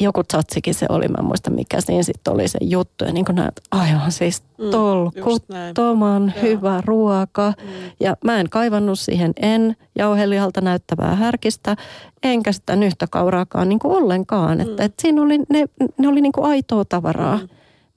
[0.00, 3.04] joku tsatsikin se oli, mä en muista mikä siinä sitten oli se juttu.
[3.04, 6.42] Ja niin kuin näet, aivan siis Mm, tolkuttoman näin.
[6.42, 7.52] hyvä ruoka.
[7.62, 7.90] Mm.
[8.00, 11.76] Ja mä en kaivannut siihen en jauhelihalta näyttävää härkistä,
[12.22, 14.60] enkä sitä nyhtökauraakaan niin kuin ollenkaan.
[14.60, 15.64] Että, että siinä oli, ne,
[15.98, 17.36] ne oli niin kuin aitoa tavaraa.
[17.36, 17.48] Mm.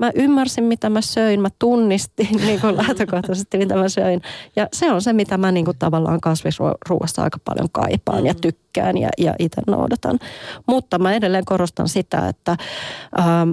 [0.02, 4.22] Mä ymmärsin, mitä mä söin, mä tunnistin niin kuin lähtökohtaisesti, mitä mä söin.
[4.56, 8.98] Ja se on se, mitä mä niin kuin tavallaan kasvisruuassa aika paljon kaipaan ja tykkään
[8.98, 10.20] ja, ja itse noudatan.
[10.68, 12.58] Mutta mä edelleen korostan sitä, että
[13.20, 13.52] ähm,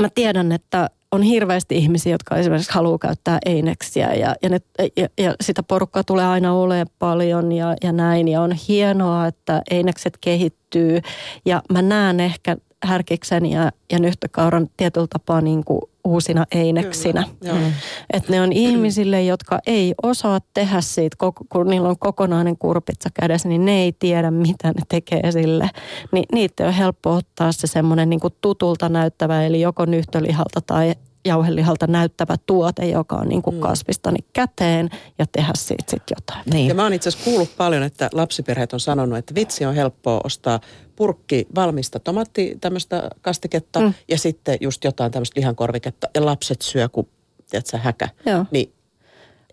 [0.00, 4.58] mä tiedän, että on hirveästi ihmisiä, jotka esimerkiksi haluaa käyttää eineksiä ja, ja, ne,
[4.96, 8.28] ja, ja sitä porukkaa tulee aina olemaan paljon ja, ja näin.
[8.28, 11.00] Ja on hienoa, että einekset kehittyy
[11.44, 17.24] ja mä näen ehkä härkiksen ja, ja nyhtökauran tietyllä tapaa niin kuin uusina eineksinä.
[17.40, 17.72] Kyllä.
[18.12, 21.16] Että ne on ihmisille, jotka ei osaa tehdä siitä,
[21.48, 25.70] kun niillä on kokonainen kurpitsa kädessä, niin ne ei tiedä, mitä ne tekee sille.
[26.12, 30.94] Ni, niitä on helppo ottaa se semmoinen niin tutulta näyttävä, eli joko nyhtölihalta tai
[31.26, 36.42] jauhelihalta näyttävä tuote, joka on niin kuin kasvista, niin käteen ja tehdä siitä sitten jotain.
[36.52, 36.68] Niin.
[36.68, 40.20] Ja mä oon itse asiassa kuullut paljon, että lapsiperheet on sanonut, että vitsi on helppoa
[40.24, 40.60] ostaa
[40.96, 43.94] purkki valmista tomaatti tämmöistä kastiketta mm.
[44.08, 47.08] ja sitten just jotain tämmöistä lihankorviketta ja lapset syö kuin,
[47.50, 48.08] tiedätkö, häkä.
[48.26, 48.44] Joo.
[48.50, 48.72] Niin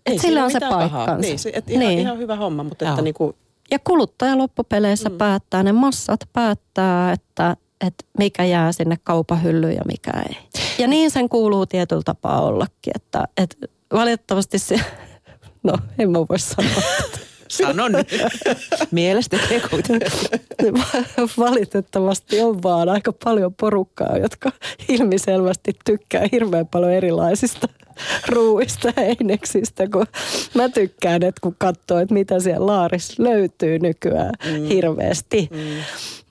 [0.06, 0.78] Et siinä sillä on se pahaa.
[0.88, 1.20] paikkansa.
[1.20, 1.98] Niin, se, et ihan, Niin.
[1.98, 3.04] ihan hyvä homma, mutta että Joo.
[3.04, 3.36] niinku,
[3.70, 5.16] Ja kuluttaja loppupeleissä mm.
[5.18, 10.36] päättää, ne massat päättää, että, että mikä jää sinne kaupahyllyyn ja mikä ei.
[10.78, 13.56] Ja niin sen kuuluu tietyllä tapaa ollakin, että, että
[13.92, 14.80] valitettavasti se,
[15.62, 16.82] no en mä voi sanoa,
[17.48, 18.08] Sano nyt.
[18.90, 19.36] Mielestä
[19.70, 20.10] kuitenkin.
[21.38, 24.52] valitettavasti on vaan aika paljon porukkaa, jotka
[24.88, 27.68] ilmiselvästi tykkää hirveän paljon erilaisista
[28.28, 30.06] ruuista ja eineksistä, kun
[30.54, 34.64] mä tykkään, että kun katsoo, että mitä siellä laarissa löytyy nykyään mm.
[34.64, 35.48] hirveästi.
[35.50, 35.58] Mm.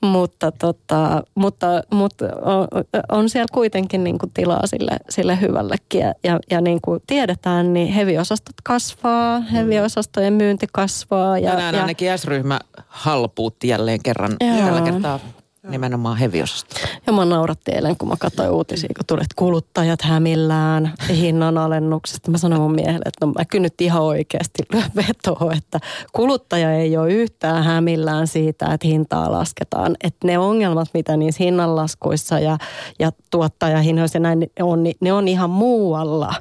[0.04, 2.68] Mutta, tota, mutta, mutta on,
[3.12, 6.02] on siellä kuitenkin niin kuin tilaa sille, sille hyvällekin.
[6.02, 11.40] Ja, ja, ja niin kuin tiedetään, niin heviosastot kasvaa, heviosastojen myynti kasvaa.
[11.40, 14.58] Ja, Tänään ja, ainakin S-ryhmä halpuutti jälleen kerran Joo.
[14.58, 15.20] tällä kertaa
[15.70, 16.76] nimenomaan heviosasta.
[17.08, 22.32] Ja mä nauratti eilen, kun mä katsoin uutisia, kun tuli, että kuluttajat hämillään hinnan alennuksesta.
[22.32, 24.64] Mä sanoin mun miehelle, että no mä kyllä nyt ihan oikeasti
[24.96, 25.80] vetoa, että
[26.12, 29.96] kuluttaja ei ole yhtään hämillään siitä, että hintaa lasketaan.
[30.04, 32.58] Että ne ongelmat, mitä niissä hinnanlaskuissa ja,
[33.00, 36.34] ja tuottajahinnoissa ja näin on, niin ne on ihan muualla.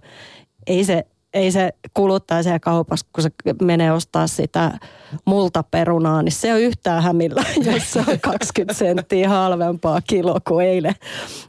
[0.67, 1.05] Ei se,
[1.35, 3.31] ei se kuluttaja siellä kaupassa, kun se
[3.63, 4.79] menee ostaa sitä
[5.25, 10.95] multaperunaa, niin se on yhtään hämillä, jos se on 20 senttiä halvempaa kilo kuin eilen.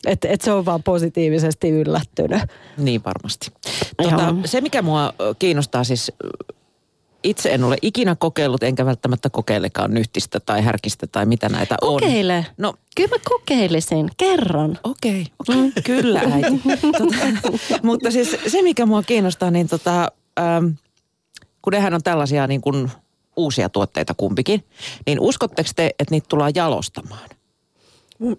[0.05, 2.41] Että et se on vaan positiivisesti yllättynyt.
[2.77, 3.51] Niin varmasti.
[4.03, 6.11] Tota, se, mikä mua kiinnostaa siis,
[7.23, 12.01] itse en ole ikinä kokeillut, enkä välttämättä kokeilekaan nyhtistä tai härkistä tai mitä näitä on.
[12.01, 12.45] Kokeile.
[12.57, 14.79] No, Kyllä mä kokeilisin kerran.
[14.83, 15.83] Okei, okay, okay.
[15.83, 16.61] kyllä äiti.
[16.81, 17.15] tota,
[17.83, 20.65] mutta siis se, mikä mua kiinnostaa, niin tota, ähm,
[21.61, 22.91] kun nehän on tällaisia niin kuin
[23.35, 24.63] uusia tuotteita kumpikin,
[25.05, 27.29] niin uskotteko te, että niitä tullaan jalostamaan?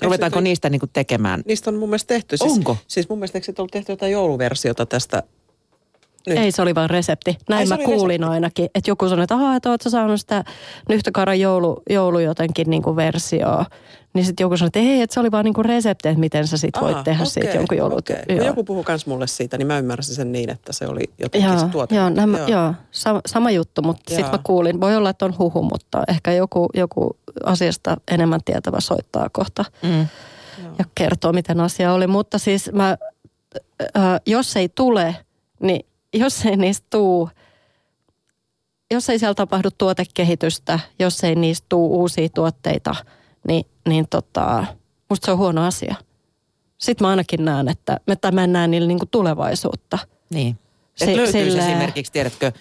[0.03, 1.43] Ruvetaanko niistä niin kuin tekemään?
[1.47, 2.37] Niistä on mun mielestä tehty.
[2.37, 2.77] Siis, Onko?
[2.89, 5.23] Siis mun mielestä eikö ollut tehty jotain jouluversiota tästä
[6.27, 6.39] nyt.
[6.39, 7.37] Ei, se oli vain resepti.
[7.49, 8.35] Näin Ai, mä kuulin resepti.
[8.35, 8.69] ainakin.
[8.75, 10.45] Että joku sanoi, että ahaa, että oot sä saanut sitä
[10.89, 13.67] nyhtökaran joulu, joulu jotenkin niin kuin versioa.
[14.15, 16.47] Niin sitten joku sanoi, että ei, että se oli vaan niin kuin resepti, että miten
[16.47, 18.11] sä sit voit Aa, tehdä okay, siitä jonkun joulut.
[18.11, 18.37] Okay.
[18.37, 21.51] No joku puhui myös mulle siitä, niin mä ymmärsin sen niin, että se oli jotenkin
[21.51, 21.95] joo, se tuote.
[21.95, 22.49] Joo, nämä, joo.
[22.49, 26.33] joo sama, sama juttu, mutta sitten mä kuulin, voi olla, että on huhu, mutta ehkä
[26.33, 29.65] joku, joku asiasta enemmän tietävä soittaa kohta.
[29.83, 30.07] Mm.
[30.79, 32.07] Ja kertoo, miten asia oli.
[32.07, 32.97] Mutta siis mä,
[33.97, 35.17] äh, jos ei tule,
[35.61, 37.31] niin jos ei niistä tuu,
[38.91, 42.95] jos ei siellä tapahdu tuotekehitystä, jos ei niistä tuu uusia tuotteita,
[43.49, 44.67] niin, niin tota,
[45.11, 45.95] musta se on huono asia.
[46.79, 49.99] Sitten mä ainakin näen, että tai mä en näe niillä niinku tulevaisuutta.
[50.31, 50.59] Niin.
[51.01, 51.63] Et si- löytyisi sille...
[51.63, 52.53] esimerkiksi, tiedätkö,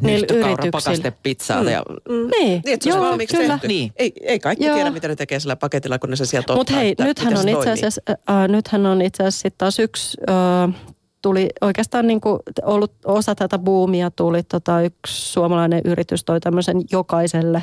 [0.00, 1.62] nyhtökaura pakastepizzaa.
[1.62, 1.68] Mm.
[1.68, 1.82] Ja...
[2.08, 2.30] Mm.
[2.30, 3.48] Niin, niin se joo, kyllä.
[3.48, 3.68] Tehty.
[3.68, 3.92] Niin.
[3.96, 4.74] Ei, ei kaikki joo.
[4.74, 7.70] tiedä, mitä ne tekee sillä paketilla, kun ne se sieltä Mutta hei, nythän on, itse
[7.70, 10.74] asiassa, äh, nythän on itse asiassa taas yksi äh,
[11.22, 16.76] tuli oikeastaan niin kuin ollut osa tätä buumia, tuli tota yksi suomalainen yritys toi tämmöisen
[16.92, 17.62] jokaiselle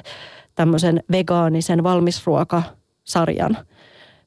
[0.55, 3.57] tämmöisen vegaanisen valmisruokasarjan,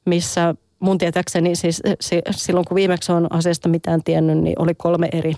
[0.05, 1.83] missä mun tietääkseni siis
[2.31, 5.35] silloin kun viimeksi on asiasta mitään tiennyt, niin oli kolme eri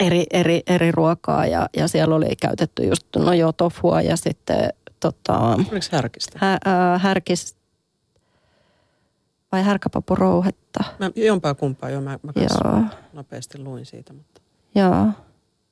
[0.00, 4.70] eri, eri, eri ruokaa ja, ja siellä oli käytetty just no joo, tofua ja sitten
[5.00, 5.38] tota...
[5.38, 6.38] Oliko härkistä?
[6.40, 7.56] Hä, äh, härkis,
[9.52, 10.84] vai härkäpapurouhetta.
[10.98, 12.00] Mä jompaa kumpaa, joo.
[12.00, 12.82] Mä, mä joo.
[13.12, 14.12] nopeasti luin siitä.
[14.12, 14.40] Mutta.
[14.74, 15.06] Joo.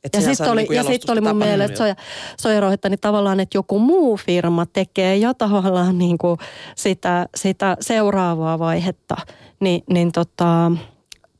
[0.04, 1.94] Et ja sitten oli, niin ja sit oli mun mielestä soja,
[2.40, 6.38] sojarouhetta, niin tavallaan, että joku muu firma tekee jo tavallaan niin kuin
[6.76, 9.16] sitä, sitä seuraavaa vaihetta,
[9.60, 10.72] niin, niin tota,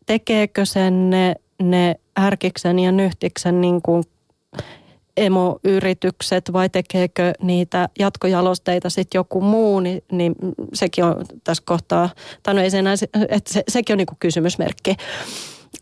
[0.07, 4.05] tekeekö sen ne, ne härkiksen ja nyhtiksen niin kuin
[5.27, 10.35] emoyritykset vai tekeekö niitä jatkojalosteita sitten joku muu, niin, niin
[10.75, 12.09] sekin on tässä kohtaa,
[12.43, 12.95] tai no ei se enää,
[13.29, 14.95] että se, sekin on niinku kysymysmerkki.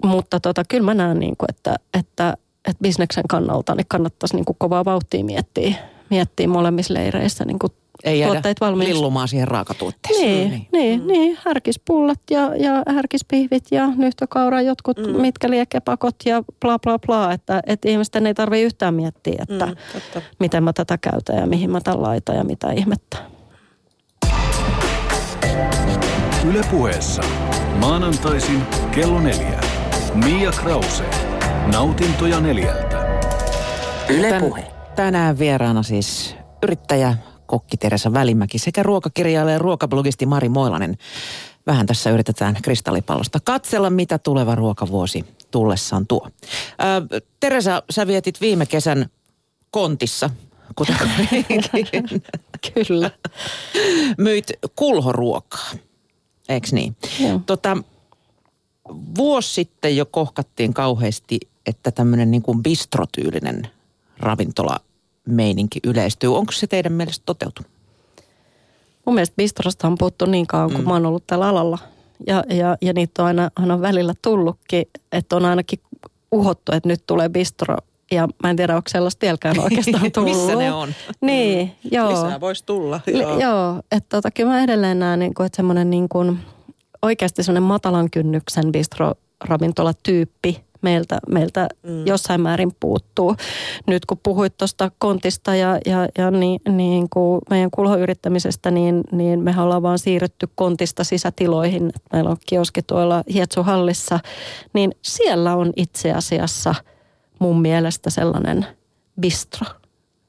[0.05, 2.37] Mutta tota, kyllä mä näen, niinku, että, että,
[2.69, 5.75] että bisneksen kannalta niin kannattaisi niinku kovaa vauhtia miettiä,
[6.11, 7.69] miettiä molemmissa leireissä niinku
[8.07, 10.29] ei jäädä tuotteet lillumaan siihen raakatuotteeseen.
[10.29, 11.07] Niin, niin, niin, mm.
[11.07, 15.21] niin härkispullat ja, ja härkispihvit ja nyhtökaura, jotkut mm.
[15.21, 17.33] mitkä liekepakot ja bla bla bla.
[17.33, 19.77] Että, että ihmisten ei tarvitse yhtään miettiä, että mm,
[20.41, 23.17] miten mä tätä käytän ja mihin mä tämän laitan ja mitä ihmettä.
[26.45, 27.23] Ylepuheessa
[27.81, 29.61] maanantaisin kello neljä.
[30.15, 31.05] Mia Krause.
[31.73, 33.21] Nautintoja neljältä.
[34.09, 34.65] Ylepuhe.
[34.97, 37.15] Tänään vieraana siis yrittäjä,
[37.47, 40.99] kokki Teresa Välimäki sekä ruokakirjailija ja ruokablogisti Mari Moilanen.
[41.67, 46.31] Vähän tässä yritetään kristallipallosta katsella, mitä tuleva ruokavuosi tullessaan tuo.
[46.79, 47.03] Ää,
[47.41, 49.11] Teresa, sä vietit viime kesän
[49.71, 50.31] kontissa,
[50.75, 50.97] kuten
[52.75, 53.11] Kyllä.
[54.19, 55.71] Myit kulhoruokaa,
[56.49, 56.97] eikö niin?
[57.21, 57.41] Joo.
[57.47, 57.77] Tota,
[59.17, 63.71] vuosi sitten jo kohkattiin kauheasti, että tämmöinen niin kuin bistrotyylinen
[64.19, 64.81] ravintola
[65.27, 66.37] meininki yleistyy.
[66.37, 67.71] Onko se teidän mielestä toteutunut?
[69.05, 70.89] Mun mielestä bistrosta on puhuttu niin kauan, kun mm.
[70.89, 71.79] mä oon ollut tällä alalla.
[72.27, 75.81] Ja, ja, ja niitä on aina, aina välillä tullutkin, että on ainakin
[76.33, 77.77] uhottu, että nyt tulee bistro.
[78.11, 80.31] Ja mä en tiedä, onko sellaista vieläkään oikeastaan tullut.
[80.31, 80.89] Missä ne on?
[81.21, 81.91] Niin, mm.
[81.93, 82.11] joo.
[82.11, 83.01] Lisää voisi tulla.
[83.07, 86.39] Joo, joo että tota, kyllä mä edelleen näen, niin kuin, että semmoinen niin kuin,
[87.03, 92.07] oikeasti semmoinen matalan kynnyksen bistro-ravintolatyyppi meiltä, meiltä mm.
[92.07, 93.37] jossain määrin puuttuu.
[93.87, 99.41] Nyt kun puhuit tuosta kontista ja, ja, ja niin, niin kuin meidän kulhoyrittämisestä, niin, niin
[99.41, 101.93] me ollaan vaan siirrytty kontista sisätiloihin.
[102.13, 104.21] Meillä on kioski tuolla Hietsuhallissa,
[104.73, 106.75] niin siellä on itse asiassa
[107.39, 108.67] mun mielestä sellainen
[109.21, 109.67] bistro.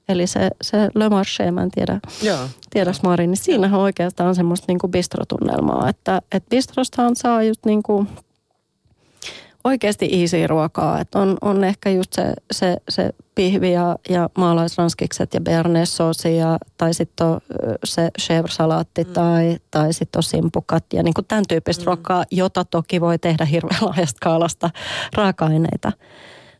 [0.09, 2.47] eli se, se Le Marché, mä en tiedä, Joo.
[2.69, 8.05] tiedäks Mari, niin siinähän oikeastaan on semmoista niinku bistrotunnelmaa, että et bistrostahan saa just niinku
[9.67, 11.01] oikeasti easy ruokaa.
[11.01, 16.57] Että on, on ehkä just se, se, se pihvi ja, ja maalaisranskikset ja bearnaise ja
[16.77, 17.39] tai sitten on
[17.83, 19.13] se chèvre-salaatti mm.
[19.13, 21.85] tai, tai sitten on simpukat ja niin kuin tämän tyyppistä mm.
[21.85, 24.69] ruokaa, jota toki voi tehdä hirveän laajasta kaalasta
[25.15, 25.91] raaka-aineita.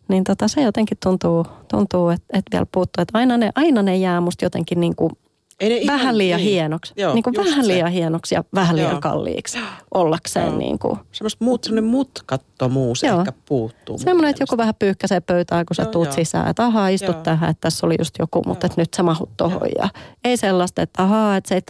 [0.08, 3.02] Niin tota, se jotenkin tuntuu, tuntuu että, että vielä puuttuu.
[3.02, 5.12] Että aina ne, aina ne jää musta jotenkin niin kuin
[5.60, 6.50] ei ne vähän ihan, liian niin.
[6.50, 6.94] hienoksi.
[6.98, 7.68] Joo, niin kuin vähän se.
[7.68, 9.02] liian hienoksi ja vähän liian Joo.
[9.02, 9.60] kalliiksi
[9.94, 10.48] ollakseen.
[10.48, 10.58] Joo.
[10.58, 11.00] Niin kuin.
[11.12, 13.20] Semmoista muut, semmoinen mutkattomuus Joo.
[13.20, 13.98] ehkä puuttuu.
[13.98, 16.14] Semmoinen, että joku vähän pyyhkäsee pöytää, kun sä Joo, tuut jo.
[16.14, 16.50] sisään.
[16.50, 17.24] Että ahaa, istut Joo.
[17.24, 19.70] tähän, että tässä oli just joku, mutta että nyt sä mahut tohon.
[19.78, 19.90] Ja
[20.24, 21.62] ei sellaista, että ahaa, että 17.30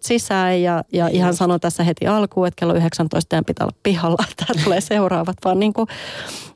[0.00, 4.24] sisään ja, ja ihan sanon tässä heti alkuun, että kello 19 pitää olla pihalla.
[4.46, 5.86] Tämä tulee seuraavat, vaan niin kuin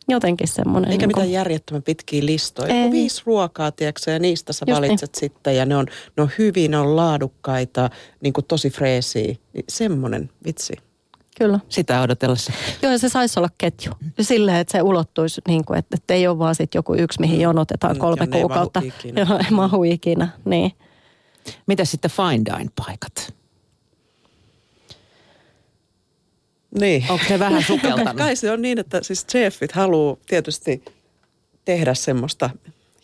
[0.09, 0.91] jotenkin semmoinen.
[0.91, 2.75] Eikä niin mitään järjettömän pitkiä listoja.
[2.75, 2.91] Ei.
[2.91, 5.21] Viisi ruokaa, tiedätkö, ja niistä sä Just valitset niin.
[5.21, 5.57] sitten.
[5.57, 7.91] Ja ne on, ne on hyvin, ne on laadukkaita,
[8.21, 9.35] niin kuin tosi freesiä.
[9.53, 10.77] Niin semmoinen vitsi.
[11.39, 11.61] Kyllä.
[11.69, 12.53] Sitä odotellessa.
[12.83, 13.93] Joo, ja se saisi olla ketju.
[14.21, 17.37] Silleen, että se ulottuisi, niin kuin, että, että ei ole vaan sit joku yksi, mihin
[17.37, 17.43] mm.
[17.43, 18.81] jonotetaan mm, kolme ja kuukautta.
[18.81, 19.21] Ei mahu ikinä.
[19.21, 20.73] Joo, ei mahu ikinä, niin.
[21.67, 23.38] Mitä sitten fine dine paikat?
[26.81, 27.05] Niin.
[27.09, 28.17] Onko se vähän sukeltanut?
[28.17, 30.83] Kai se on niin, että siis chefit haluaa tietysti
[31.65, 32.51] tehdä semmoista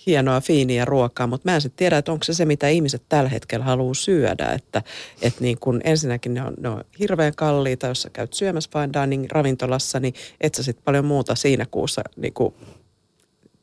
[0.07, 3.31] hienoa, fiiniä ruokaa, mutta mä en sitten tiedä, että onko se se, mitä ihmiset tällä
[3.31, 4.47] hetkellä haluaa syödä.
[4.47, 4.83] Että,
[5.23, 9.03] että niin kun ensinnäkin ne on, ne on hirveän kalliita, jos sä käyt syömässä fine
[9.03, 12.35] dining ravintolassa, niin et sä sitten paljon muuta siinä kuussa niin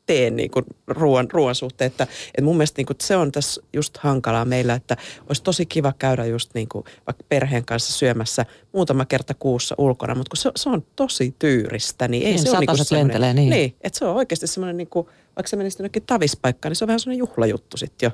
[0.06, 1.86] teen niin kuin ruoan, ruoan suhteen.
[1.86, 4.96] Että, että mun mielestä niin kuin se on tässä just hankalaa meillä, että
[5.28, 10.14] olisi tosi kiva käydä just niin kuin vaikka perheen kanssa syömässä muutama kerta kuussa ulkona,
[10.14, 13.50] mutta kun se, se on tosi tyyristä, niin ei niin, se ole niin lentelee, niin.
[13.50, 13.74] niin.
[13.80, 16.86] että se on oikeasti semmoinen niin kuin, vaikka se menisi jonnekin tavispaikkaan, niin se on
[16.86, 18.10] vähän semmoinen juhlajuttu sitten jo.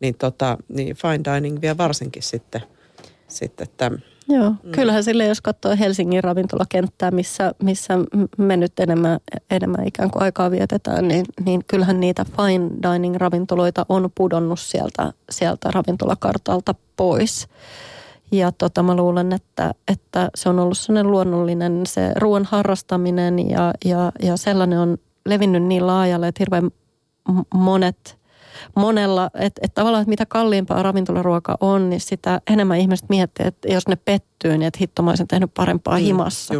[0.00, 2.62] Niin, tota, niin fine dining vielä varsinkin sitten,
[3.28, 3.90] sitten että
[4.28, 4.70] Joo, mm.
[4.72, 7.94] kyllähän sille jos katsoo Helsingin ravintolakenttää, missä, missä
[8.38, 13.86] me nyt enemmän, enemmän ikään kuin aikaa vietetään, niin, niin kyllähän niitä fine dining ravintoloita
[13.88, 17.48] on pudonnut sieltä, sieltä ravintolakartalta pois.
[18.32, 23.72] Ja tota, mä luulen, että, että se on ollut sellainen luonnollinen se ruoan harrastaminen ja,
[23.84, 26.70] ja, ja sellainen on levinnyt niin laajalle, että hirveän
[27.54, 28.18] monet
[28.76, 33.68] monella, että, että tavallaan että mitä kalliimpaa ravintolaruoka on, niin sitä enemmän ihmiset miettii, että
[33.68, 36.54] jos ne pettyy, niin että hitto mä olisin tehnyt parempaa mm, himassa.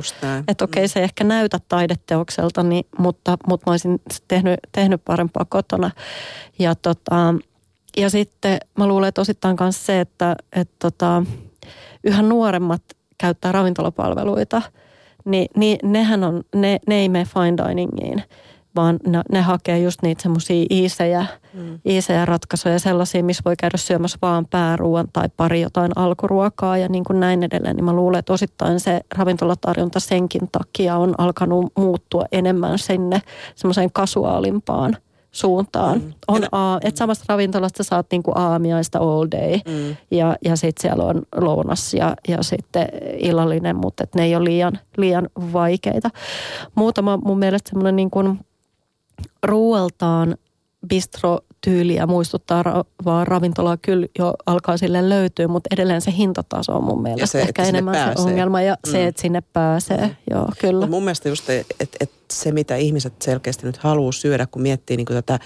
[0.48, 5.00] Että okei, okay, se ei ehkä näytä taideteokselta, niin, mutta, mutta mä olisin tehnyt, tehnyt
[5.04, 5.90] parempaa kotona.
[6.58, 7.34] Ja, tota,
[7.96, 11.22] ja sitten mä luulen, että osittain myös se, että, että tota,
[12.04, 12.82] yhä nuoremmat
[13.18, 14.62] käyttää ravintolapalveluita,
[15.24, 18.22] niin, niin nehän on, ne, ne ei mene fine diningiin
[18.78, 21.78] vaan ne, ne hakee just niitä semmoisia iisejä, mm.
[21.86, 27.04] iisejä ratkaisuja, sellaisia, missä voi käydä syömässä vaan pääruuan tai pari jotain alkuruokaa ja niin
[27.04, 27.76] kuin näin edelleen.
[27.76, 33.22] Niin mä luulen, että osittain se ravintolatarjonta senkin takia on alkanut muuttua enemmän sinne
[33.54, 34.96] semmoiseen kasuaalimpaan
[35.30, 35.98] suuntaan.
[35.98, 36.12] Mm.
[36.28, 39.96] On a, et samasta ravintolasta saat niinku aamiaista all day mm.
[40.10, 42.88] ja, ja sitten siellä on lounas ja, ja sitten
[43.18, 46.10] illallinen, mutta et ne ei ole liian, liian vaikeita.
[46.74, 48.40] Muutama mun mielestä semmoinen niin kuin
[49.42, 50.37] ruoaltaan
[50.87, 57.02] bistro-tyyliä muistuttaa vaan ravintolaa kyllä jo alkaa sille löytyä, mutta edelleen se hintataso on mun
[57.02, 58.14] mielestä se, ehkä enemmän pääsee.
[58.14, 58.90] se ongelma ja mm.
[58.90, 60.07] se, että sinne pääsee.
[60.07, 60.14] Mm.
[60.31, 60.81] Joo, kyllä.
[60.81, 64.96] Mut mun mielestä just, että et se mitä ihmiset selkeästi nyt haluaa syödä, kun miettii
[64.96, 65.38] niin tätä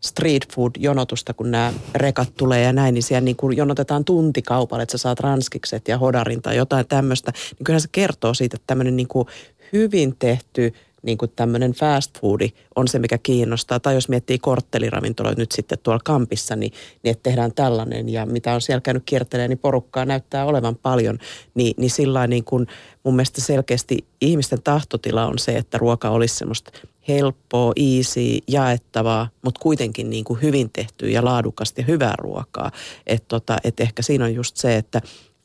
[0.00, 4.98] street food-jonotusta, kun nämä rekat tulee ja näin, niin siellä niin kuin jonotetaan tuntikaupalle, että
[4.98, 7.32] sä saat ranskikset ja hodarin tai jotain tämmöistä.
[7.58, 9.26] Niin kyllähän se kertoo siitä, että tämmöinen niin kuin
[9.72, 13.80] hyvin tehty– niin kuin tämmöinen fast foodi on se, mikä kiinnostaa.
[13.80, 18.08] Tai jos miettii kortteliravintoloita nyt sitten tuolla kampissa, niin, niin että tehdään tällainen.
[18.08, 21.18] Ja mitä on siellä käynyt kiertelemään, niin porukkaa näyttää olevan paljon.
[21.54, 22.66] Niin, niin sillä niin kuin
[23.04, 26.70] mun mielestä selkeästi ihmisten tahtotila on se, että ruoka olisi semmoista
[27.08, 32.70] helppoa, easy, jaettavaa, mutta kuitenkin niin kuin hyvin tehtyä ja laadukasta ja hyvää ruokaa.
[33.06, 35.02] Että tota, et ehkä siinä on just se, että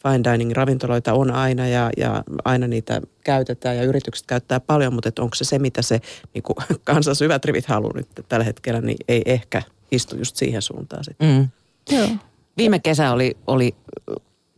[0.10, 5.10] fine dining ravintoloita on aina ja, ja aina niitä käytetään ja yritykset käyttää paljon, mutta
[5.20, 6.02] onko se se, mitä se
[6.34, 10.62] niin kuin kansan syvät rivit haluaa nyt tällä hetkellä, niin ei ehkä istu just siihen
[10.62, 11.30] suuntaan sitten.
[11.30, 11.48] Mm.
[11.96, 12.10] Joo.
[12.58, 13.76] Viime kesä oli, oli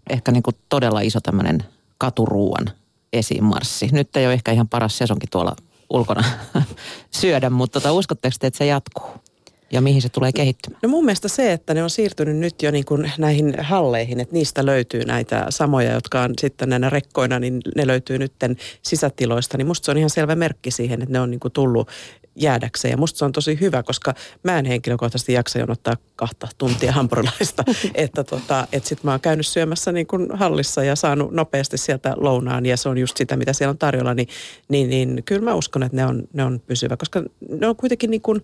[0.09, 1.63] ehkä niin kuin todella iso tämmöinen
[1.97, 2.71] katuruuan
[3.13, 3.89] esimarssi.
[3.91, 5.55] Nyt ei ole ehkä ihan paras sesonkin tuolla
[5.89, 6.23] ulkona
[7.21, 9.26] syödä, mutta tota, uskotteko te, että se jatkuu?
[9.71, 10.79] Ja mihin se tulee kehittymään?
[10.83, 14.33] No mun mielestä se, että ne on siirtynyt nyt jo niin kuin näihin halleihin, että
[14.33, 18.33] niistä löytyy näitä samoja, jotka on sitten näinä rekkoina, niin ne löytyy nyt
[18.81, 21.89] sisätiloista, niin musta se on ihan selvä merkki siihen, että ne on niin kuin tullut
[22.37, 22.91] jäädäkseen.
[22.91, 27.63] Ja musta se on tosi hyvä, koska mä en henkilökohtaisesti jaksa jonottaa kahta tuntia hampurilaista.
[27.95, 32.13] että tota, et sit mä oon käynyt syömässä niin kuin hallissa ja saanut nopeasti sieltä
[32.17, 34.13] lounaan ja se on just sitä, mitä siellä on tarjolla.
[34.13, 34.27] Niin,
[34.69, 37.23] niin, niin kyllä mä uskon, että ne on, ne on pysyvä, koska
[37.59, 38.43] ne on kuitenkin niin kuin,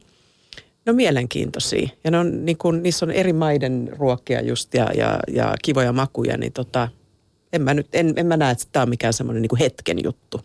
[0.86, 4.88] ne on mielenkiintoisia ja ne on, niin kuin, niissä on eri maiden ruokia just ja,
[4.96, 6.90] ja, ja kivoja makuja, niin tota,
[7.54, 10.42] en mä, nyt, en, en mä näe, että tämä on mikään semmoinen niin hetken juttu.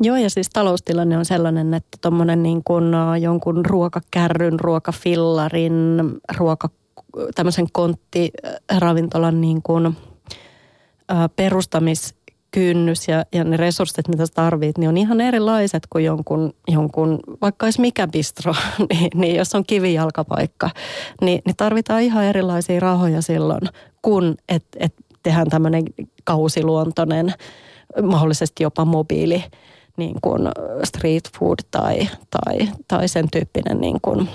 [0.00, 2.84] Joo, ja siis taloustilanne on sellainen, että tuommoinen niin kuin
[3.20, 5.72] jonkun ruokakärryn, ruokafillarin,
[6.36, 6.70] ruoka,
[7.34, 12.14] tämmöisen konttiravintolan niin kuin, ä, perustamis
[12.52, 17.20] kynnys ja, ja ne resurssit, mitä sä tarvit, niin on ihan erilaiset kuin jonkun, jonkun
[17.40, 18.54] vaikka olisi mikä bistro,
[18.90, 20.70] niin, niin jos on kivijalkapaikka,
[21.20, 23.62] niin, niin tarvitaan ihan erilaisia rahoja silloin,
[24.02, 25.84] kun et, et tehdään tämmöinen
[26.24, 27.34] kausiluontoinen,
[28.02, 29.44] mahdollisesti jopa mobiili
[29.96, 30.42] niin kuin
[30.84, 34.28] street food tai, tai, tai sen tyyppinen niin kuin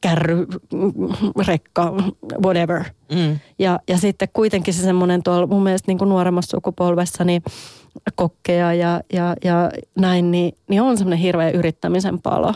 [0.00, 0.46] kärry,
[1.46, 1.92] rekka,
[2.44, 2.84] whatever.
[3.12, 3.38] Mm.
[3.58, 7.42] Ja, ja sitten kuitenkin se semmoinen tuolla mun mielestä niin kuin nuoremmassa sukupolvessa niin
[8.14, 12.54] kokkeja ja, ja, ja näin, niin, niin on semmoinen hirveä yrittämisen palo.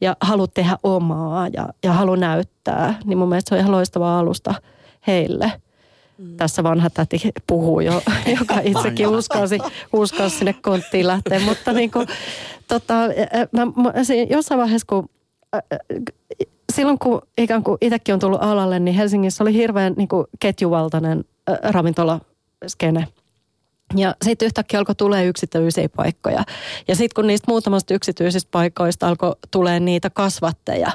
[0.00, 4.18] Ja halu tehdä omaa ja, ja halu näyttää, niin mun mielestä se on ihan loistava
[4.18, 4.54] alusta
[5.06, 5.52] heille–
[6.18, 6.36] Mm.
[6.36, 8.02] Tässä vanha täti puhuu jo,
[8.40, 9.58] joka itsekin uskalsi,
[9.92, 11.40] uskalsi sinne konttiin lähteä.
[11.40, 12.06] Mutta niin kuin,
[12.68, 12.94] tota,
[13.52, 13.92] mä, mä,
[14.30, 15.08] jossain vaiheessa, kun
[16.78, 21.24] silloin kun ikään kuin itsekin on tullut alalle, niin Helsingissä oli hirveän niin kuin ketjuvaltainen
[21.62, 23.08] ravintolaskene.
[23.96, 26.44] Ja sitten yhtäkkiä alkoi tulee yksityisiä paikkoja.
[26.88, 30.92] Ja sitten kun niistä muutamasta yksityisistä paikoista alkoi tulee niitä kasvatteja,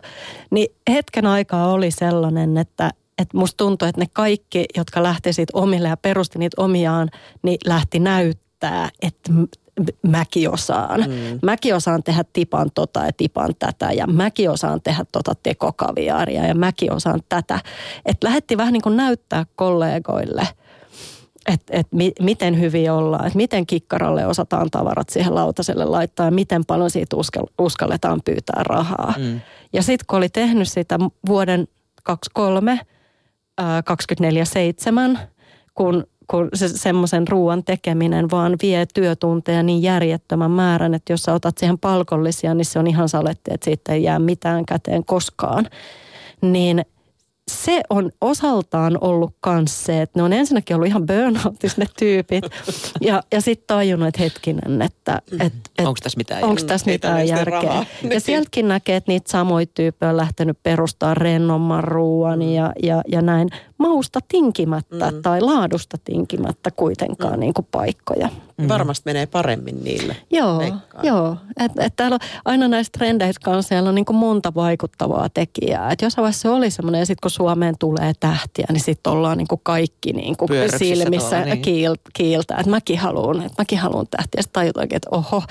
[0.51, 5.51] niin hetken aikaa oli sellainen, että että musta tuntuu, että ne kaikki, jotka lähti siitä
[5.53, 7.09] omille ja perusti niitä omiaan,
[7.43, 9.34] niin lähti näyttää, että
[10.01, 10.99] mäkin osaan.
[10.99, 11.39] Mm.
[11.43, 16.55] Mäkin osaan tehdä tipan tota ja tipan tätä ja mäkin osaan tehdä tota tekokaviaaria ja
[16.55, 17.59] mäkin osaan tätä.
[18.05, 20.47] Että lähetti vähän niin kuin näyttää kollegoille,
[21.47, 26.32] että et mi, miten hyvin ollaan, että miten kikkaralle osataan tavarat siihen lautaselle laittaa ja
[26.32, 27.15] miten paljon siitä
[27.59, 29.13] uskalletaan pyytää rahaa.
[29.17, 29.41] Mm.
[29.74, 31.67] Ja sitten kun oli tehnyt sitä vuoden
[32.03, 32.80] 23
[35.15, 35.19] 24-7,
[35.74, 41.34] kun, kun se, semmoisen ruoan tekeminen vaan vie työtunteja niin järjettömän määrän, että jos sä
[41.34, 45.67] otat siihen palkollisia, niin se on ihan saletti, että siitä ei jää mitään käteen koskaan.
[46.41, 46.86] Niin
[47.51, 52.45] se on osaltaan ollut myös se, että ne on ensinnäkin ollut ihan burnoutis ne tyypit.
[53.01, 57.28] Ja, ja sitten tajunnut, että hetkinen, että et, et, onko tässä mitään, onks tässä mitään
[57.28, 57.86] järkeä.
[58.09, 63.21] Ja sieltäkin näkee, että niitä samoja tyyppejä on lähtenyt perustaa rennomman ruoan ja, ja, ja
[63.21, 63.49] näin
[63.84, 65.21] mausta tinkimättä mm.
[65.21, 67.39] tai laadusta tinkimättä kuitenkaan mm.
[67.39, 68.29] niin kuin paikkoja.
[68.57, 68.67] Mm.
[68.67, 70.15] Varmasti menee paremmin niille.
[70.31, 70.63] Joo,
[71.03, 71.38] joo.
[71.59, 75.91] Että et täällä on aina näistä trendeistä kanssa siellä on niin kuin monta vaikuttavaa tekijää.
[75.91, 79.38] Että jos vaiheessa se oli semmoinen, ja sitten kun Suomeen tulee tähtiä, niin sitten ollaan
[79.38, 81.61] niin kuin kaikki niin kuin silmissä tuolla, niin.
[81.61, 82.55] kiil, kiiltä.
[82.55, 84.41] Että mäkin haluan, että mäkin haluan tähtiä.
[84.41, 85.43] Sitten tajutaankin, että oho,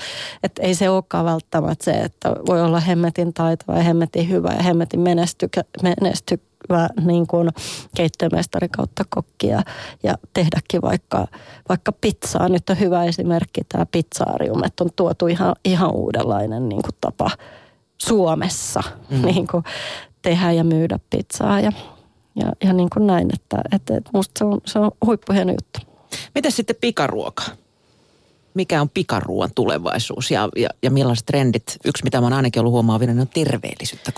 [0.43, 4.63] että ei se olekaan välttämättä se, että voi olla hemmetin taitava ja hemmetin hyvä ja
[4.63, 5.49] hemmetin menesty,
[5.83, 6.39] menesty
[7.01, 7.49] niin kuin
[7.95, 9.63] keittiömestari kautta kokki ja,
[10.03, 11.27] ja tehdäkin vaikka,
[11.69, 12.49] vaikka pizzaa.
[12.49, 17.31] Nyt on hyvä esimerkki tämä pizzaarium, että on tuotu ihan, ihan uudenlainen niin kuin tapa
[17.97, 19.25] Suomessa mm.
[19.25, 19.63] niin kuin
[20.21, 21.71] tehdä ja myydä pizzaa ja,
[22.35, 25.79] ja, ja niin kuin näin, että, että, että musta se on, se on huippuhieno juttu.
[26.35, 27.43] Miten sitten pikaruoka?
[28.53, 31.77] Mikä on pikaruuan tulevaisuus ja, ja, ja millaiset trendit.
[31.85, 34.11] Yksi, mitä mä oon ainakin ollut huomaavinen, on terveellisyyttä